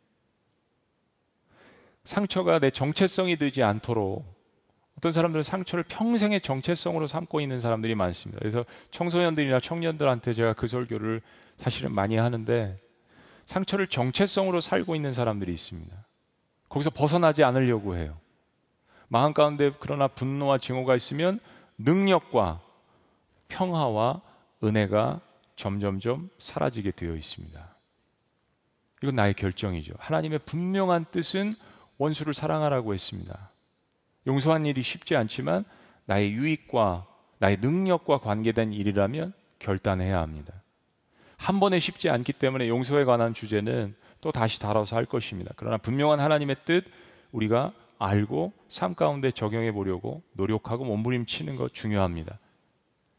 상처가 2.04 2.58
내 2.58 2.70
정체성이 2.70 3.36
되지 3.36 3.62
않도록 3.62 4.24
어떤 4.96 5.12
사람들은 5.12 5.42
상처를 5.42 5.84
평생의 5.88 6.40
정체성으로 6.40 7.06
삼고 7.06 7.40
있는 7.40 7.60
사람들이 7.60 7.94
많습니다. 7.94 8.38
그래서 8.38 8.64
청소년들이나 8.92 9.60
청년들한테 9.60 10.32
제가 10.32 10.54
그 10.54 10.66
설교를 10.66 11.20
사실은 11.58 11.92
많이 11.92 12.16
하는데 12.16 12.78
상처를 13.44 13.88
정체성으로 13.88 14.60
살고 14.60 14.96
있는 14.96 15.12
사람들이 15.12 15.52
있습니다. 15.52 15.94
거기서 16.68 16.90
벗어나지 16.90 17.44
않으려고 17.44 17.96
해요. 17.96 18.16
마음 19.08 19.32
가운데 19.34 19.70
그러나 19.78 20.08
분노와 20.08 20.58
증오가 20.58 20.96
있으면 20.96 21.40
능력과 21.78 22.60
평화와 23.48 24.22
은혜가 24.64 25.20
점점점 25.56 26.30
사라지게 26.38 26.92
되어 26.92 27.14
있습니다. 27.14 27.75
이건 29.06 29.14
나의 29.14 29.34
결정이죠. 29.34 29.94
하나님의 29.98 30.40
분명한 30.40 31.06
뜻은 31.12 31.54
원수를 31.96 32.34
사랑하라고 32.34 32.92
했습니다. 32.92 33.50
용서한 34.26 34.66
일이 34.66 34.82
쉽지 34.82 35.14
않지만 35.14 35.64
나의 36.06 36.32
유익과 36.32 37.06
나의 37.38 37.58
능력과 37.60 38.18
관계된 38.18 38.72
일이라면 38.72 39.32
결단해야 39.60 40.20
합니다. 40.20 40.52
한 41.36 41.60
번에 41.60 41.78
쉽지 41.78 42.10
않기 42.10 42.32
때문에 42.32 42.68
용서에 42.68 43.04
관한 43.04 43.32
주제는 43.32 43.94
또 44.20 44.32
다시 44.32 44.58
다뤄서 44.58 44.96
할 44.96 45.04
것입니다. 45.04 45.52
그러나 45.54 45.76
분명한 45.76 46.18
하나님의 46.18 46.56
뜻 46.64 46.84
우리가 47.30 47.72
알고 47.98 48.52
삶 48.68 48.94
가운데 48.94 49.30
적용해 49.30 49.70
보려고 49.70 50.24
노력하고 50.32 50.84
몸부림치는 50.84 51.54
것 51.54 51.72
중요합니다. 51.72 52.40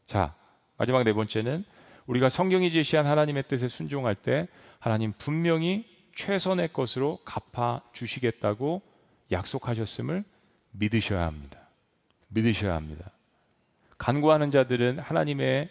자, 0.06 0.34
마지막 0.76 1.02
네 1.04 1.14
번째는 1.14 1.64
우리가 2.06 2.28
성경이 2.28 2.70
제시한 2.70 3.06
하나님의 3.06 3.44
뜻에 3.48 3.68
순종할 3.68 4.14
때 4.14 4.48
하나님 4.78 5.12
분명히 5.18 5.86
최선의 6.14 6.72
것으로 6.72 7.18
갚아 7.24 7.82
주시겠다고 7.92 8.82
약속하셨음을 9.30 10.24
믿으셔야 10.72 11.26
합니다. 11.26 11.68
믿으셔야 12.28 12.74
합니다. 12.74 13.10
간구하는 13.98 14.50
자들은 14.50 14.98
하나님의 14.98 15.70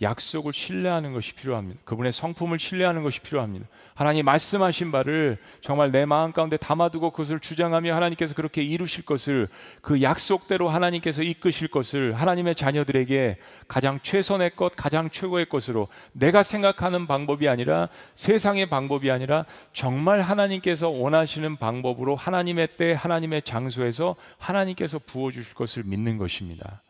약속을 0.00 0.52
신뢰하는 0.52 1.12
것이 1.12 1.34
필요합니다. 1.34 1.80
그분의 1.84 2.12
성품을 2.12 2.58
신뢰하는 2.58 3.02
것이 3.02 3.20
필요합니다. 3.20 3.66
하나님 3.94 4.26
말씀하신 4.26 4.92
바를 4.92 5.38
정말 5.60 5.90
내 5.90 6.04
마음 6.04 6.32
가운데 6.32 6.56
담아두고 6.56 7.10
그것을 7.10 7.40
주장하며 7.40 7.92
하나님께서 7.94 8.34
그렇게 8.34 8.62
이루실 8.62 9.04
것을 9.04 9.48
그 9.82 10.00
약속대로 10.00 10.68
하나님께서 10.68 11.22
이끄실 11.22 11.68
것을 11.68 12.14
하나님의 12.14 12.54
자녀들에게 12.54 13.38
가장 13.66 13.98
최선의 14.00 14.50
것, 14.54 14.76
가장 14.76 15.10
최고의 15.10 15.46
것으로 15.46 15.88
내가 16.12 16.44
생각하는 16.44 17.08
방법이 17.08 17.48
아니라 17.48 17.88
세상의 18.14 18.66
방법이 18.66 19.10
아니라 19.10 19.46
정말 19.72 20.20
하나님께서 20.20 20.88
원하시는 20.88 21.56
방법으로 21.56 22.14
하나님의 22.14 22.68
때, 22.76 22.92
하나님의 22.92 23.42
장소에서 23.42 24.14
하나님께서 24.38 25.00
부어주실 25.00 25.54
것을 25.54 25.82
믿는 25.84 26.18
것입니다. 26.18 26.82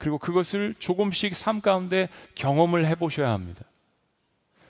그리고 0.00 0.16
그것을 0.16 0.74
조금씩 0.78 1.36
삶 1.36 1.60
가운데 1.60 2.08
경험을 2.34 2.86
해보셔야 2.86 3.30
합니다. 3.30 3.64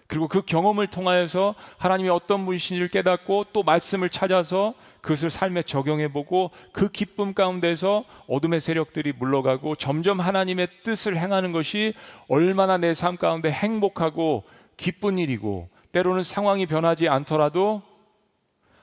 그리고 0.08 0.26
그 0.26 0.42
경험을 0.42 0.88
통하여서 0.88 1.54
하나님이 1.78 2.08
어떤 2.08 2.44
분이신지를 2.44 2.88
깨닫고 2.88 3.46
또 3.52 3.62
말씀을 3.62 4.10
찾아서 4.10 4.74
그것을 5.02 5.30
삶에 5.30 5.62
적용해보고 5.62 6.50
그 6.72 6.88
기쁨 6.90 7.32
가운데서 7.32 8.02
어둠의 8.26 8.60
세력들이 8.60 9.12
물러가고 9.12 9.76
점점 9.76 10.18
하나님의 10.18 10.66
뜻을 10.82 11.16
행하는 11.16 11.52
것이 11.52 11.94
얼마나 12.26 12.76
내 12.76 12.92
삶 12.92 13.16
가운데 13.16 13.52
행복하고 13.52 14.42
기쁜 14.76 15.16
일이고 15.16 15.68
때로는 15.92 16.24
상황이 16.24 16.66
변하지 16.66 17.08
않더라도 17.08 17.82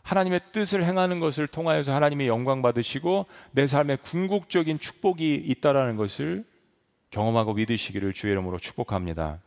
하나님의 0.08 0.40
뜻을 0.54 0.86
행하는 0.86 1.20
것을 1.20 1.48
통하여서 1.48 1.94
하나님의 1.94 2.30
영광 2.30 2.62
받으시고 2.62 3.26
내 3.52 3.68
삶에 3.68 3.98
궁극적인 3.98 4.80
축복이 4.80 5.36
있다라는 5.36 5.98
것을 5.98 6.46
경험하고 7.10 7.54
믿으시기를 7.54 8.14
주의 8.14 8.32
이름으로 8.32 8.58
축복합니다. 8.58 9.40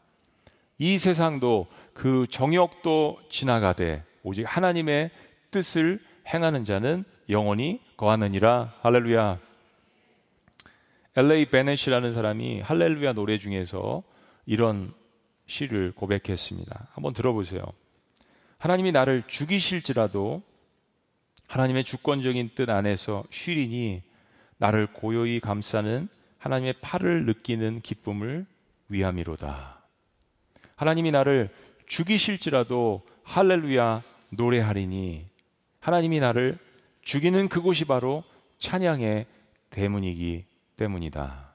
이 0.76 0.98
세상도 0.98 1.66
그 1.94 2.26
정욕도 2.28 3.20
지나가되 3.30 4.04
오직 4.22 4.44
하나님의 4.44 5.10
뜻을 5.50 5.98
행하는 6.28 6.66
자는 6.66 7.04
영원히 7.30 7.80
거하느니라. 7.96 8.74
할렐루야. 8.82 9.38
엘레이 11.16 11.46
베넷이라는 11.46 12.12
사람이 12.12 12.60
할렐루야 12.60 13.14
노래 13.14 13.38
중에서 13.38 14.02
이런 14.44 14.92
시를 15.46 15.92
고백했습니다. 15.92 16.88
한번 16.92 17.14
들어보세요. 17.14 17.62
하나님이 18.58 18.92
나를 18.92 19.22
죽이실지라도 19.26 20.49
하나님의 21.50 21.82
주권적인 21.82 22.50
뜻 22.54 22.70
안에서 22.70 23.24
쉬리니 23.30 24.04
나를 24.58 24.86
고요히 24.86 25.40
감싸는 25.40 26.08
하나님의 26.38 26.74
팔을 26.80 27.26
느끼는 27.26 27.80
기쁨을 27.80 28.46
위함이로다. 28.88 29.82
하나님이 30.76 31.10
나를 31.10 31.50
죽이실지라도 31.86 33.02
할렐루야 33.24 34.02
노래하리니 34.30 35.26
하나님이 35.80 36.20
나를 36.20 36.56
죽이는 37.02 37.48
그곳이 37.48 37.84
바로 37.84 38.22
찬양의 38.60 39.26
대문이기 39.70 40.44
때문이다. 40.76 41.52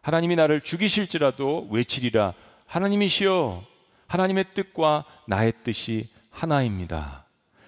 하나님이 0.00 0.36
나를 0.36 0.62
죽이실지라도 0.62 1.68
외치리라 1.70 2.32
하나님이시여 2.64 3.62
하나님의 4.06 4.46
뜻과 4.54 5.04
나의 5.26 5.52
뜻이 5.64 6.08
하나입니다. 6.30 7.21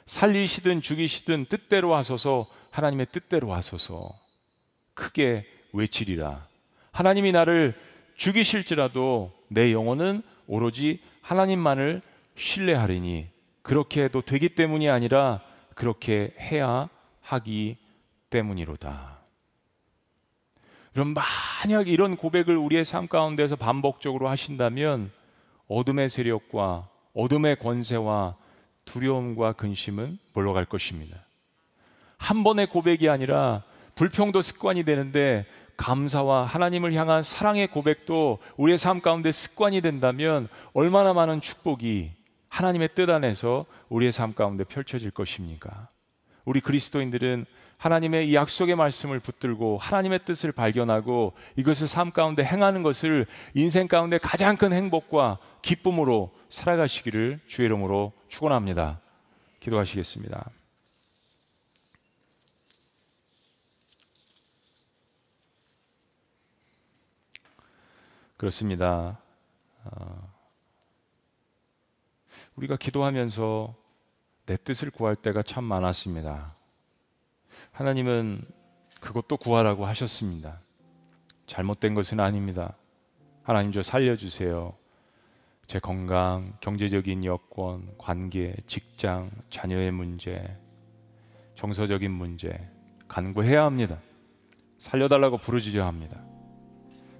살리시든 0.06 0.82
죽이시든 0.82 1.46
뜻대로 1.46 1.94
하소서 1.94 2.46
하나님의 2.70 3.06
뜻대로 3.12 3.52
하소서 3.52 4.10
크게 4.94 5.46
외치리라 5.72 6.46
하나님이 6.92 7.32
나를 7.32 7.74
죽이실지라도 8.16 9.32
내 9.48 9.72
영혼은 9.72 10.22
오로지 10.46 11.00
하나님만을 11.22 12.02
신뢰하리니 12.36 13.28
그렇게 13.62 14.04
해도 14.04 14.20
되기 14.20 14.50
때문이 14.50 14.88
아니라 14.88 15.40
그렇게 15.74 16.34
해야 16.38 16.88
하기 17.22 17.76
때문이로다. 18.30 19.18
그럼 20.92 21.14
만약 21.14 21.88
이런 21.88 22.16
고백을 22.16 22.56
우리의 22.56 22.84
삶 22.84 23.08
가운데서 23.08 23.56
반복적으로 23.56 24.28
하신다면 24.28 25.10
어둠의 25.66 26.08
세력과 26.08 26.88
어둠의 27.14 27.56
권세와 27.56 28.36
두려움과 28.84 29.52
근심은 29.52 30.18
물러갈 30.32 30.64
것입니다. 30.64 31.24
한 32.18 32.44
번의 32.44 32.68
고백이 32.68 33.08
아니라 33.08 33.62
불평도 33.94 34.42
습관이 34.42 34.84
되는데 34.84 35.46
감사와 35.76 36.44
하나님을 36.44 36.94
향한 36.94 37.22
사랑의 37.22 37.66
고백도 37.66 38.38
우리의 38.56 38.78
삶 38.78 39.00
가운데 39.00 39.32
습관이 39.32 39.80
된다면 39.80 40.48
얼마나 40.72 41.12
많은 41.12 41.40
축복이 41.40 42.12
하나님의 42.48 42.90
뜻 42.94 43.10
안에서 43.10 43.66
우리의 43.88 44.12
삶 44.12 44.32
가운데 44.34 44.64
펼쳐질 44.64 45.10
것입니까? 45.10 45.88
우리 46.44 46.60
그리스도인들은 46.60 47.46
하나님의 47.78 48.30
이 48.30 48.34
약속의 48.34 48.76
말씀을 48.76 49.20
붙들고 49.20 49.78
하나님의 49.78 50.20
뜻을 50.24 50.52
발견하고 50.52 51.34
이것을 51.56 51.86
삶 51.88 52.10
가운데 52.10 52.44
행하는 52.44 52.82
것을 52.82 53.26
인생 53.54 53.88
가운데 53.88 54.18
가장 54.18 54.56
큰 54.56 54.72
행복과 54.72 55.38
기쁨으로 55.62 56.32
살아가시기를 56.48 57.40
주의 57.46 57.66
이름으로 57.66 58.12
축원합니다. 58.28 59.00
기도하시겠습니다. 59.60 60.50
그렇습니다. 68.36 69.18
어, 69.84 70.34
우리가 72.56 72.76
기도하면서 72.76 73.74
내 74.46 74.56
뜻을 74.56 74.90
구할 74.90 75.16
때가 75.16 75.42
참 75.42 75.64
많았습니다. 75.64 76.54
하나님은 77.74 78.40
그것도 79.00 79.36
구하라고 79.36 79.84
하셨습니다. 79.84 80.60
잘못된 81.48 81.94
것은 81.94 82.20
아닙니다. 82.20 82.76
하나님 83.42 83.72
저 83.72 83.82
살려주세요. 83.82 84.74
제 85.66 85.80
건강, 85.80 86.56
경제적인 86.60 87.24
여건, 87.24 87.92
관계, 87.98 88.54
직장, 88.68 89.30
자녀의 89.50 89.90
문제, 89.90 90.56
정서적인 91.56 92.12
문제 92.12 92.70
간구해야 93.08 93.64
합니다. 93.64 93.98
살려달라고 94.78 95.38
부르짖어야 95.38 95.84
합니다. 95.84 96.22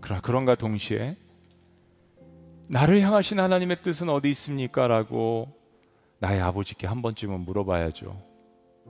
그러나 0.00 0.20
그런가 0.20 0.54
동시에 0.54 1.16
나를 2.68 3.00
향하신 3.00 3.40
하나님의 3.40 3.82
뜻은 3.82 4.08
어디 4.08 4.30
있습니까? 4.30 4.86
라고 4.86 5.52
나의 6.20 6.40
아버지께 6.40 6.86
한 6.86 7.02
번쯤은 7.02 7.40
물어봐야죠. 7.40 8.22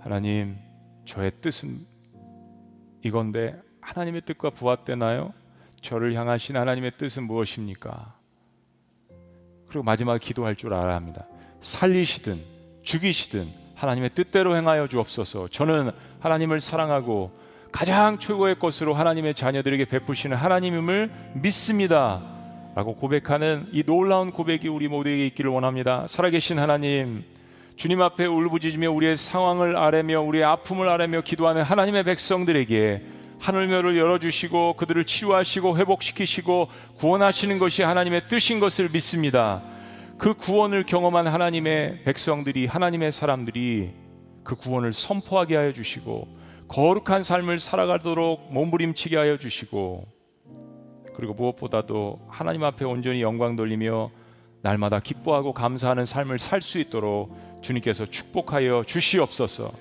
하나님, 0.01 0.59
저의 1.05 1.32
뜻은 1.40 1.76
이건데 3.02 3.61
하나님의 3.80 4.22
뜻과 4.22 4.50
부합되나요? 4.50 5.32
저를 5.80 6.14
향하신 6.14 6.57
하나님의 6.57 6.92
뜻은 6.96 7.24
무엇입니까? 7.24 8.14
그리고 9.68 9.82
마지막 9.82 10.18
기도할 10.18 10.57
줄 10.57 10.72
알아야 10.72 10.96
합니다. 10.96 11.26
살리시든 11.61 12.38
죽이시든 12.82 13.46
하나님의 13.74 14.11
뜻대로 14.11 14.57
행하여 14.57 14.88
주옵소서. 14.88 15.48
저는 15.48 15.90
하나님을 16.20 16.61
사랑하고 16.61 17.32
가장 17.72 18.18
최고의 18.18 18.59
것으로 18.59 18.94
하나님의 18.94 19.34
자녀들에게 19.34 19.84
베푸시는 19.86 20.36
하나님임을 20.36 21.11
믿습니다. 21.34 22.22
라고 22.74 22.94
고백하는 22.94 23.68
이 23.72 23.82
놀라운 23.84 24.30
고백이 24.30 24.68
우리 24.68 24.88
모두에게 24.88 25.26
있기를 25.26 25.50
원합니다. 25.50 26.07
살아계신 26.09 26.59
하나님, 26.59 27.24
주님 27.77 28.01
앞에 28.01 28.27
울부짖으며 28.27 28.91
우리의 28.93 29.16
상황을 29.16 29.77
아뢰며 29.77 30.20
우리의 30.20 30.45
아픔을 30.45 30.89
아뢰며 30.89 31.22
기도하는 31.22 31.62
하나님의 31.62 32.05
백성들에게 32.05 33.03
하늘면을 33.41 33.99
열어주시고 33.99 34.75
그들을 34.75 35.05
치유하시고 35.05 35.77
회복시키시고 35.77 36.68
구원하시는 36.99 37.59
것이 37.59 37.83
하나님의 37.83 38.29
뜻인 38.29 38.61
것을 38.61 38.89
믿습니다. 38.93 39.62
그 40.16 40.35
구원을 40.35 40.85
경험한 40.85 41.27
하나님의 41.27 42.05
백성들이 42.05 42.66
하나님의 42.66 43.11
사람들이 43.11 43.91
그 44.45 44.55
구원을 44.55 44.93
선포하게 44.93 45.57
하여 45.57 45.72
주시고 45.72 46.29
거룩한 46.68 47.25
삶을 47.25 47.59
살아가도록 47.59 48.53
몸부림치게 48.53 49.16
하여 49.16 49.37
주시고 49.37 50.07
그리고 51.16 51.35
무엇보다도 51.35 52.20
하나님 52.29 52.62
앞에 52.64 52.85
온전히 52.85 53.20
영광 53.20 53.57
돌리며 53.57 54.11
날마다 54.62 55.01
기뻐하고 55.01 55.53
감사하는 55.53 56.07
삶을 56.07 56.39
살 56.39 56.62
수 56.62 56.79
있도록 56.79 57.37
주님께서 57.65 58.07
축복하여 58.07 58.85
주시옵소서. 58.87 59.73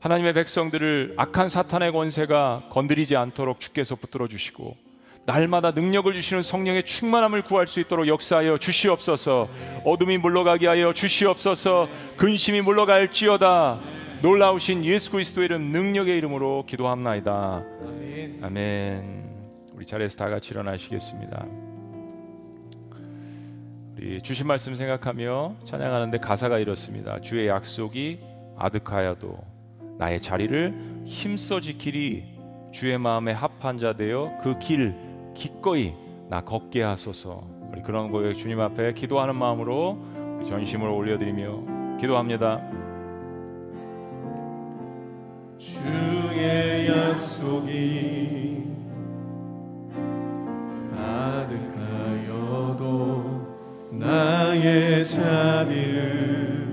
하나님의 0.00 0.34
백성들을 0.34 1.14
악한 1.16 1.48
사탄의 1.48 1.92
권세가 1.92 2.68
건드리지 2.70 3.16
않도록 3.16 3.60
주께서 3.60 3.96
붙들어 3.96 4.28
주시고 4.28 4.76
날마다 5.24 5.72
능력을 5.72 6.12
주시는 6.12 6.42
성령의 6.42 6.84
충만함을 6.84 7.42
구할 7.42 7.66
수 7.66 7.80
있도록 7.80 8.06
역사하여 8.06 8.58
주시옵소서. 8.58 9.48
어둠이 9.84 10.18
물러가게 10.18 10.68
하여 10.68 10.92
주시옵소서. 10.92 11.88
근심이 12.16 12.60
물러갈지어다. 12.60 13.80
놀라우신 14.22 14.84
예수 14.84 15.10
그리스도의 15.10 15.46
이름 15.46 15.72
능력의 15.72 16.16
이름으로 16.18 16.64
기도합나이다. 16.66 17.64
아멘. 17.82 18.40
아멘. 18.42 19.26
우리 19.74 19.84
자리에서 19.84 20.16
다 20.16 20.28
같이 20.28 20.50
일어나시겠습니다. 20.52 21.65
우리 23.96 24.20
주신 24.20 24.46
말씀 24.46 24.74
생각하며 24.74 25.56
찬양하는데 25.64 26.18
가사가 26.18 26.58
이렇습니다. 26.58 27.18
주의 27.18 27.48
약속이 27.48 28.20
아득하여도 28.58 29.38
나의 29.98 30.20
자리를 30.20 31.02
힘써 31.06 31.60
지키리 31.60 32.24
주의 32.72 32.98
마음에 32.98 33.32
합한 33.32 33.78
자 33.78 33.94
되어 33.94 34.36
그 34.42 34.58
길 34.58 34.94
기꺼이 35.34 35.94
나 36.28 36.42
걷게 36.42 36.82
하소서. 36.82 37.40
우리 37.72 37.82
그런 37.82 38.10
고백 38.10 38.34
주님 38.34 38.60
앞에 38.60 38.92
기도하는 38.92 39.34
마음으로 39.36 39.98
전심을 40.46 40.88
올려드리며 40.88 41.96
기도합니다. 41.98 42.60
주의 45.58 46.88
약속이 46.88 48.35
나의 53.98 55.04
자비를 55.06 56.66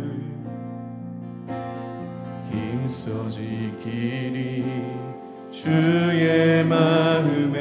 힘써 2.52 3.28
지키리 3.30 4.66
주의 5.52 6.64
마음에 6.66 7.60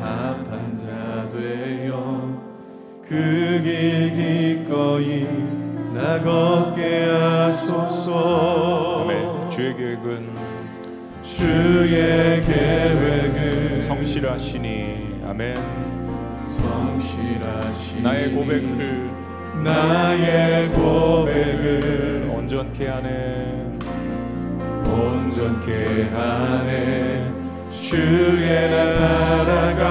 합한 0.00 0.74
자 0.74 1.28
되어 1.30 2.42
그 3.06 3.60
길 3.62 4.12
기꺼이 4.64 5.26
나 5.94 6.20
걷게 6.20 7.04
하소서 7.10 9.02
아멘. 9.04 9.50
주의 9.50 9.74
계획은 9.74 10.28
주의 11.22 12.42
계획은 12.42 13.80
성실하시니 13.80 15.22
아멘. 15.26 15.93
성실하시 16.54 18.00
나의 18.02 18.30
고백을 18.30 19.10
나의 19.64 20.68
고백을 20.70 22.30
온전케 22.32 22.86
하네. 22.86 23.78
온전케 24.86 26.10
하네 26.12 27.32
주의 27.70 28.70
나라가 28.70 29.82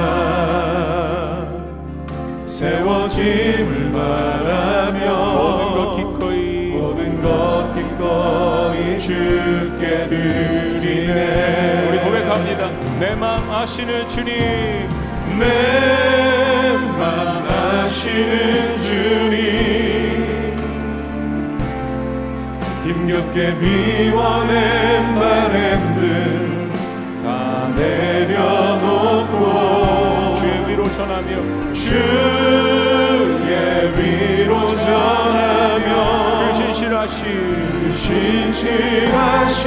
세워짐을 2.46 3.92
바라며 3.92 5.34
모든 5.34 5.62
것 5.74 5.92
기꺼이 5.98 6.70
모든 6.70 7.22
것 7.22 7.74
기꺼이 7.76 8.98
주께 9.00 10.06
드리네 10.06 11.90
우리 11.90 12.00
고백합니다. 12.00 12.70
내 13.00 13.16
마음 13.16 13.50
아시는 13.52 14.08
주님. 14.08 14.34
내 15.40 16.33
맘 17.04 17.44
아시는 17.50 18.78
주님. 18.78 19.34
힘겹게 22.86 23.58
비워낸 23.60 25.16
바램들 25.16 26.72
다 27.24 27.70
내려놓고 27.76 29.36
주의 30.36 30.68
위로 30.68 30.82
전하며 30.94 31.32
주의 31.74 31.94
위로 33.98 34.70
전하며 34.76 35.90
그 36.40 36.42
신실하신 36.56 37.92
신실하신 37.92 39.64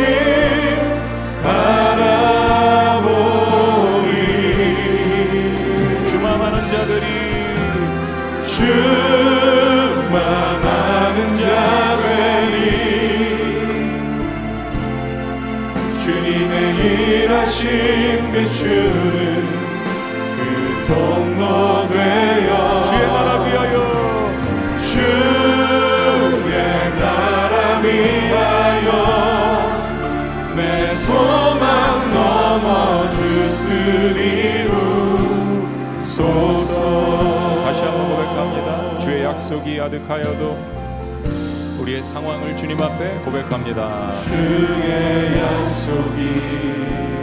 비추는 18.32 19.42
그 20.36 20.40
통로 20.86 21.88
되어 21.88 22.82
주의 22.84 23.06
나라 23.08 23.42
위하여 23.42 23.76
주의 24.78 26.54
나라 27.00 27.80
위하여 27.80 28.88
내 30.54 30.94
소망 30.94 32.10
넘어 32.12 33.10
주 33.10 33.16
뜻 33.66 34.16
이루 34.20 34.70
소서 36.00 37.62
다시 37.64 37.80
한번 37.82 38.08
고백합니다. 38.08 38.98
주의 39.00 39.24
약속이 39.24 39.80
아득하여도 39.80 40.56
우리의 41.80 42.02
상황을 42.04 42.56
주님 42.56 42.80
앞에 42.80 43.18
고백합니다. 43.24 44.10
주의 44.12 45.40
약속이 45.40 47.15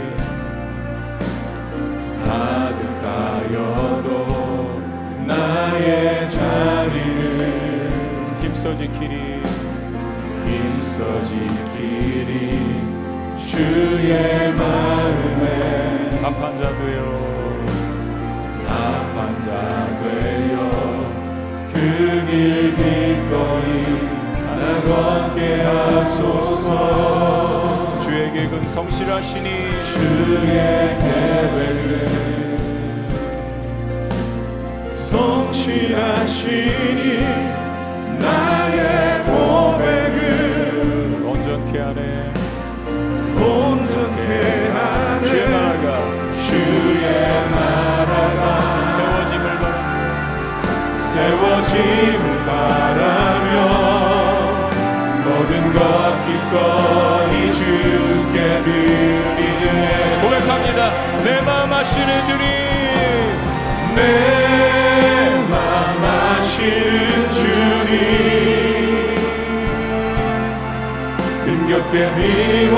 아득하여도 2.34 4.08
나의 5.26 6.30
자리를 6.30 7.20
힘써 8.42 8.76
지키리 8.76 9.42
힘써 10.46 11.04
지키리. 11.24 12.84
주의 13.36 14.52
마음에 14.54 16.18
합한 16.22 16.56
자 16.58 16.62
되어 16.78 17.04
합한 18.66 19.40
자 19.42 19.46
되어 20.00 20.56
그 21.72 21.74
길 22.26 22.74
기꺼이 22.74 23.68
나 24.58 24.60
걷게 24.82 25.40
하소서 25.62 26.68
계획은 28.34 28.68
성실하시니. 28.68 29.48
주의 29.78 30.98
계획은 30.98 32.08
성실하시니 34.90 35.94
나의 38.18 39.24
고백을 39.26 41.22
온전케 41.24 41.78
하네. 41.78 42.32
온전케 43.36 44.63
힘겹게 71.94 72.68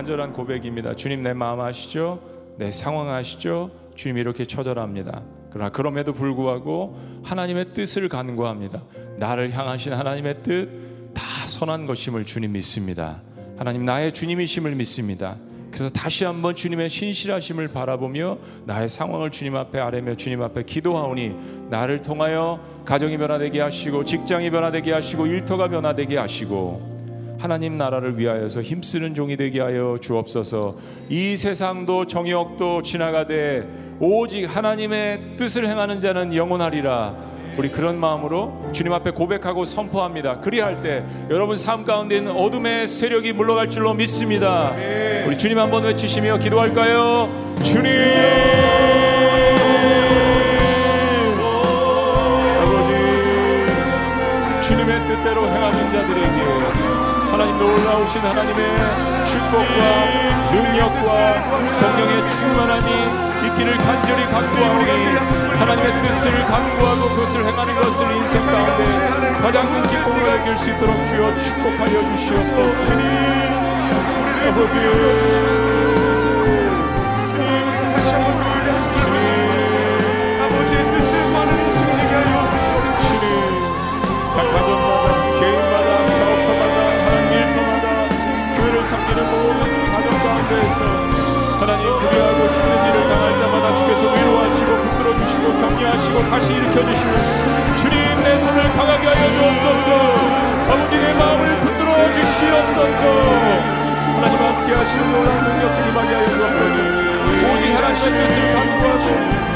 간절한 0.00 0.32
고백입니다. 0.32 0.96
주님 0.96 1.22
내 1.22 1.34
마음 1.34 1.60
아시죠? 1.60 2.20
내 2.56 2.70
상황 2.70 3.10
아시죠? 3.10 3.70
주님 3.94 4.16
이렇게 4.16 4.46
처절합니다. 4.46 5.22
그러나 5.50 5.70
그럼에도 5.70 6.14
불구하고 6.14 6.98
하나님의 7.22 7.74
뜻을 7.74 8.08
간구합니다. 8.08 8.82
나를 9.18 9.52
향하신 9.52 9.92
하나님의 9.92 10.42
뜻 10.42 10.90
다 11.12 11.46
선한 11.46 11.86
것임을 11.86 12.24
주님 12.24 12.52
믿습니다. 12.52 13.20
하나님 13.58 13.84
나의 13.84 14.12
주님이심을 14.12 14.74
믿습니다. 14.76 15.36
그래서 15.70 15.90
다시 15.90 16.24
한번 16.24 16.54
주님의 16.54 16.88
신실하심을 16.88 17.68
바라보며 17.68 18.38
나의 18.64 18.88
상황을 18.88 19.30
주님 19.30 19.56
앞에 19.56 19.78
아뢰며 19.78 20.14
주님 20.14 20.42
앞에 20.42 20.62
기도하오니 20.64 21.68
나를 21.68 22.02
통하여 22.02 22.60
가정이 22.84 23.18
변화되게 23.18 23.60
하시고 23.60 24.04
직장이 24.04 24.50
변화되게 24.50 24.92
하시고 24.92 25.26
일터가 25.26 25.68
변화되게 25.68 26.16
하시고 26.16 26.89
하나님 27.40 27.78
나라를 27.78 28.18
위하여서 28.18 28.60
힘쓰는 28.60 29.14
종이 29.14 29.34
되게 29.36 29.60
하여 29.60 29.96
주옵소서. 29.98 30.76
이 31.08 31.38
세상도 31.38 32.06
정욕도 32.06 32.82
지나가되 32.82 33.66
오직 33.98 34.44
하나님의 34.44 35.36
뜻을 35.38 35.66
행하는 35.66 36.02
자는 36.02 36.34
영원하리라. 36.34 37.30
우리 37.56 37.70
그런 37.70 37.98
마음으로 37.98 38.70
주님 38.72 38.92
앞에 38.92 39.12
고백하고 39.12 39.64
선포합니다. 39.64 40.40
그리할 40.40 40.82
때 40.82 41.04
여러분 41.30 41.56
삶 41.56 41.84
가운데 41.84 42.18
있는 42.18 42.32
어둠의 42.32 42.86
세력이 42.86 43.32
물러갈 43.32 43.70
줄로 43.70 43.94
믿습니다. 43.94 44.72
우리 45.26 45.36
주님 45.38 45.58
한번 45.58 45.84
외치시며 45.84 46.38
기도할까요? 46.38 47.28
주님! 47.64 48.99
놀라우신 58.00 58.20
하나님의 58.22 58.76
축복과 59.26 60.50
능력과 60.50 61.62
성령의 61.62 62.30
충만함이 62.30 62.90
있기를 63.46 63.76
간절히 63.78 64.24
간구하오니 64.24 65.16
하나님의 65.58 66.02
뜻을 66.02 66.44
간구하고 66.46 67.08
그것을 67.10 67.44
행하는 67.44 67.74
것을 67.74 68.10
인생 68.12 68.40
가운데 68.42 69.40
가장 69.42 69.70
큰 69.70 69.82
기쁨으로 69.82 70.28
여길 70.30 70.56
수 70.56 70.70
있도록 70.70 71.04
주여 71.04 71.38
축복하여 71.38 72.16
주시옵소서. 72.16 72.92
아버지 74.48 75.59
섬기는 88.90 89.22
모든 89.30 89.60
가정 89.92 90.10
가운데에서 90.18 90.82
하나님 91.60 91.86
불의하고 91.96 92.40
힘든 92.50 92.86
일을 92.90 93.08
당할 93.08 93.38
때마다 93.38 93.76
주께서 93.76 94.02
위로하시고 94.02 94.70
붙들어 94.82 95.14
주시고 95.16 95.60
격려하시고 95.60 96.28
다시 96.28 96.52
일으켜 96.54 96.84
주시고 96.84 97.12
주님 97.76 98.22
내 98.24 98.36
손을 98.40 98.72
강하게 98.72 99.06
하여 99.06 99.30
주옵소서. 99.30 99.86
아버지 100.74 100.98
내 100.98 101.14
마음을 101.14 101.60
붙들어 101.60 102.12
주시옵소서. 102.14 103.02
하나님 104.16 104.38
함께 104.42 104.74
하시는 104.74 105.12
놀라운 105.12 105.38
능력들이 105.44 105.88
임하게 105.90 106.14
하여 106.16 106.26
주옵소서. 106.26 107.10
오직 107.46 107.70
하나님의 107.76 108.26
뜻을 108.26 108.54
간구하고 108.54 109.06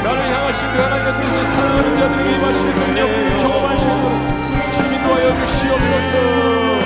나를 0.05 0.33
향하신 0.33 0.71
그 0.71 0.79
하나님의 0.79 1.21
뜻을 1.21 1.45
사랑하는 1.47 1.99
자들에게 1.99 2.35
임하시는 2.37 2.73
능력들을 2.73 3.37
경험할 3.39 3.77
수 3.79 3.85
있도록 3.85 4.71
주님 4.71 4.93
인도하여 4.93 5.45
주시옵소서 5.45 6.84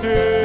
아 0.00 0.37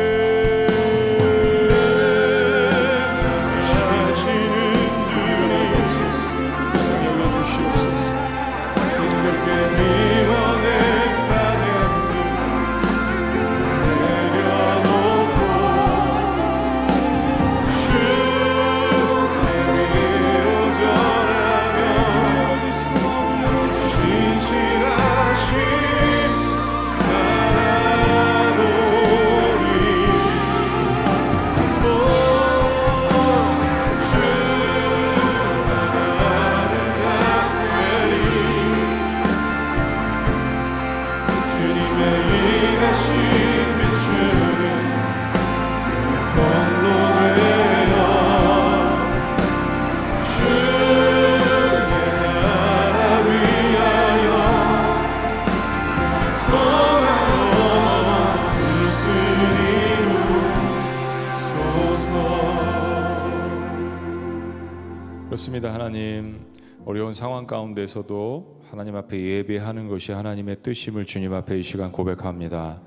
가운데서도 67.74 68.62
하나님 68.70 68.96
앞에 68.96 69.20
예배하는 69.20 69.88
것이 69.88 70.12
하나님의 70.12 70.58
뜻임을 70.64 71.06
주님 71.06 71.34
앞에 71.34 71.60
이 71.60 71.64
시간 71.64 71.92
고백합니다. 71.92 72.80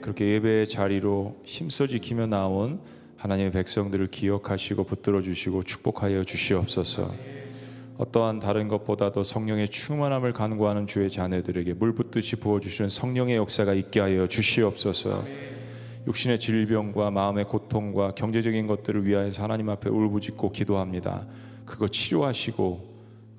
그렇게 0.00 0.26
예배의 0.34 0.68
자리로 0.68 1.36
힘써 1.44 1.86
지키며 1.86 2.26
나온 2.26 2.80
하나님의 3.16 3.52
백성들을 3.52 4.08
기억하시고 4.08 4.84
붙들어 4.84 5.20
주시고 5.20 5.64
축복하여 5.64 6.24
주시옵소서. 6.24 7.12
어떠한 7.98 8.40
다른 8.40 8.68
것보다도 8.68 9.24
성령의 9.24 9.68
충만함을 9.68 10.32
간구하는 10.32 10.86
주의 10.86 11.10
자녀들에게 11.10 11.74
물 11.74 11.92
붓듯이 11.92 12.36
부어 12.36 12.60
주시는 12.60 12.88
성령의 12.88 13.36
역사가 13.36 13.74
있게 13.74 14.00
하여 14.00 14.26
주시옵소서. 14.26 15.22
육신의 16.06 16.40
질병과 16.40 17.10
마음의 17.10 17.44
고통과 17.44 18.12
경제적인 18.12 18.66
것들을 18.66 19.06
위하여서 19.06 19.42
하나님 19.42 19.68
앞에 19.68 19.90
울부짖고 19.90 20.52
기도합니다. 20.52 21.26
그거 21.66 21.88
치료하시고 21.88 22.89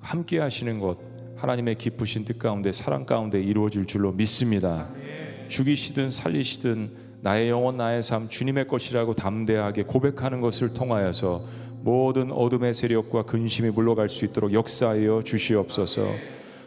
함께 0.02 0.38
하시는 0.38 0.78
것 0.78 0.98
하나님의 1.36 1.76
기쁘신 1.76 2.24
뜻 2.24 2.38
가운데 2.38 2.70
사랑 2.72 3.06
가운데 3.06 3.42
이루어질 3.42 3.86
줄로 3.86 4.12
믿습니다. 4.12 4.86
죽이시든 5.48 6.10
살리시든 6.10 6.90
나의 7.20 7.50
영혼 7.50 7.76
나의 7.76 8.02
삶 8.02 8.28
주님의 8.28 8.68
것이라고 8.68 9.14
담대하게 9.14 9.84
고백하는 9.84 10.40
것을 10.40 10.74
통하여서 10.74 11.44
모든 11.82 12.30
어둠의 12.30 12.74
세력과 12.74 13.24
근심이 13.24 13.70
물러갈 13.70 14.08
수 14.08 14.24
있도록 14.24 14.52
역사하여 14.52 15.22
주시옵소서. 15.24 16.10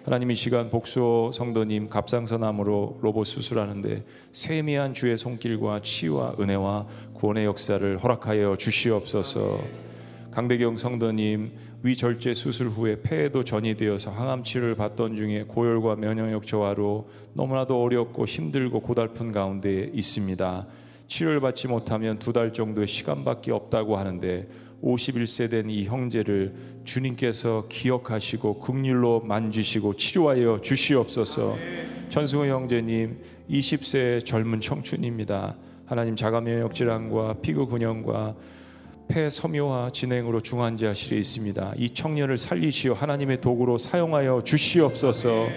하나님 0.03 0.29
이 0.29 0.35
시간 0.35 0.69
복수호 0.69 1.31
성도님 1.33 1.89
갑상선암으로 1.89 2.99
로봇 3.01 3.25
수술하는데 3.27 4.03
세미한 4.33 4.93
주의 4.93 5.17
손길과 5.17 5.81
치유와 5.83 6.35
은혜와 6.39 6.85
구원의 7.15 7.45
역사를 7.45 7.97
허락하여 7.97 8.55
주시옵소서. 8.57 9.85
강대경 10.35 10.75
성도님 10.75 11.53
위절제 11.81 12.33
수술 12.33 12.67
후에 12.67 13.01
폐에도 13.01 13.45
전이 13.45 13.75
되어서 13.77 14.11
항암 14.11 14.43
치료를 14.43 14.75
받던 14.75 15.15
중에 15.15 15.43
고열과 15.47 15.95
면역력 15.95 16.45
저하로 16.45 17.07
너무나도 17.35 17.81
어렵고 17.81 18.25
힘들고 18.25 18.81
고달픈 18.81 19.31
가운데 19.31 19.89
있습니다. 19.93 20.67
치료를 21.07 21.39
받지 21.39 21.69
못하면 21.69 22.17
두 22.17 22.33
달 22.33 22.51
정도의 22.51 22.85
시간밖에 22.85 23.53
없다고 23.53 23.95
하는데 23.95 24.49
51세 24.83 25.49
된 25.49 25.69
이 25.69 25.85
형제를 25.85 26.53
주님께서 26.83 27.67
기억하시고 27.69 28.59
극률로 28.59 29.21
만지시고 29.21 29.93
치료하여 29.95 30.59
주시옵소서. 30.61 31.55
전승호 32.09 32.45
형제님 32.47 33.19
20세 33.49 34.25
젊은 34.25 34.59
청춘입니다. 34.59 35.55
하나님 35.85 36.17
자가 36.17 36.41
면역 36.41 36.73
질환과 36.73 37.35
피부 37.41 37.67
근형과 37.67 38.35
폐 39.07 39.29
섬유화 39.29 39.91
진행으로 39.93 40.41
중환자실에 40.41 41.17
있습니다. 41.17 41.73
이 41.77 41.89
청년을 41.89 42.37
살리시어 42.37 42.93
하나님의 42.93 43.41
도구로 43.41 43.77
사용하여 43.77 44.41
주시옵소서. 44.43 45.47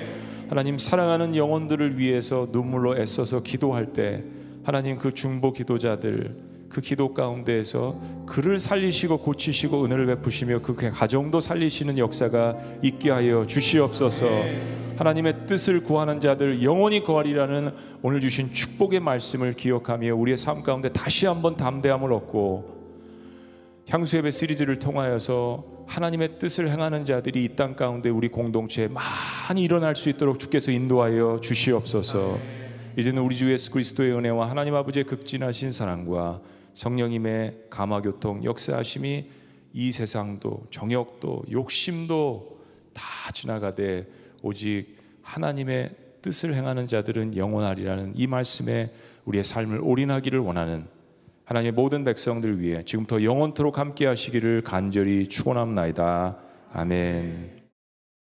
하나님 0.49 0.79
사랑하는 0.79 1.37
영혼들을 1.37 1.99
위해서 1.99 2.47
눈물로 2.51 2.99
애써서 2.99 3.43
기도할 3.43 3.93
때 3.93 4.25
하나님 4.65 4.99
그 4.99 5.13
중보 5.13 5.53
기도자들 5.53 6.37
그 6.69 6.81
기도 6.81 7.15
가운데에서 7.15 7.99
그를 8.27 8.59
살리시고 8.59 9.19
고치시고 9.19 9.85
은혜를 9.85 10.07
베푸시며 10.07 10.61
그 10.61 10.75
가정도 10.75 11.41
살리시는 11.41 11.99
역사가 11.99 12.57
있게 12.83 13.11
하여 13.11 13.47
주시옵소서. 13.47 14.27
하나님의 14.97 15.47
뜻을 15.47 15.81
구하는 15.81 16.21
자들 16.21 16.63
영원히 16.63 17.03
거하리라는 17.03 17.71
오늘 18.03 18.21
주신 18.21 18.53
축복의 18.53 19.01
말씀을 19.01 19.55
기억하며 19.55 20.15
우리의 20.15 20.37
삶 20.37 20.63
가운데 20.63 20.89
다시 20.91 21.27
한번 21.27 21.57
담대함을 21.57 22.13
얻고 22.13 22.78
향수 23.91 24.19
예배 24.19 24.33
시리즈를 24.33 24.79
통하여서 24.79 25.65
하나님의 25.87 26.39
뜻을 26.39 26.71
행하는 26.71 27.07
자들이 27.07 27.43
이 27.45 27.57
땅 27.57 27.75
가운데 27.75 28.11
우리 28.11 28.29
공동체에 28.29 28.87
많이 28.89 29.63
일어날 29.63 29.97
수 29.97 30.11
있도록 30.11 30.39
주께서 30.39 30.71
인도하여 30.71 31.41
주시옵소서. 31.43 32.39
이제는 32.99 33.23
우리 33.23 33.35
주 33.35 33.51
예수 33.51 33.71
그리스도의 33.71 34.13
은혜와 34.13 34.51
하나님 34.51 34.75
아버지의 34.75 35.05
극진하신 35.05 35.73
사랑과 35.73 36.43
성령님의 36.75 37.65
감화교통 37.71 38.45
역사하심이 38.45 39.31
이 39.73 39.93
세상도 39.93 40.67
정욕도 40.71 41.45
욕심도 41.51 42.59
다 42.93 43.03
지나가되 43.33 44.07
오직 44.43 44.99
하나님의 45.23 45.93
뜻을 46.21 46.55
행하는 46.55 46.87
자들은 46.89 47.39
영원하리라는 47.39 48.13
이 48.17 48.27
말씀에 48.27 48.91
우리의 49.25 49.45
삶을 49.45 49.81
올인하기를 49.83 50.41
원하는 50.41 50.98
하나님의 51.49 51.73
모든 51.73 52.05
백성들 52.05 52.61
위해 52.61 52.83
지금부터 52.85 53.23
영원토록 53.23 53.79
함께 53.79 54.05
하시기를 54.05 54.61
간절히 54.65 55.29
축원합나이다. 55.29 56.37
아멘. 56.75 57.58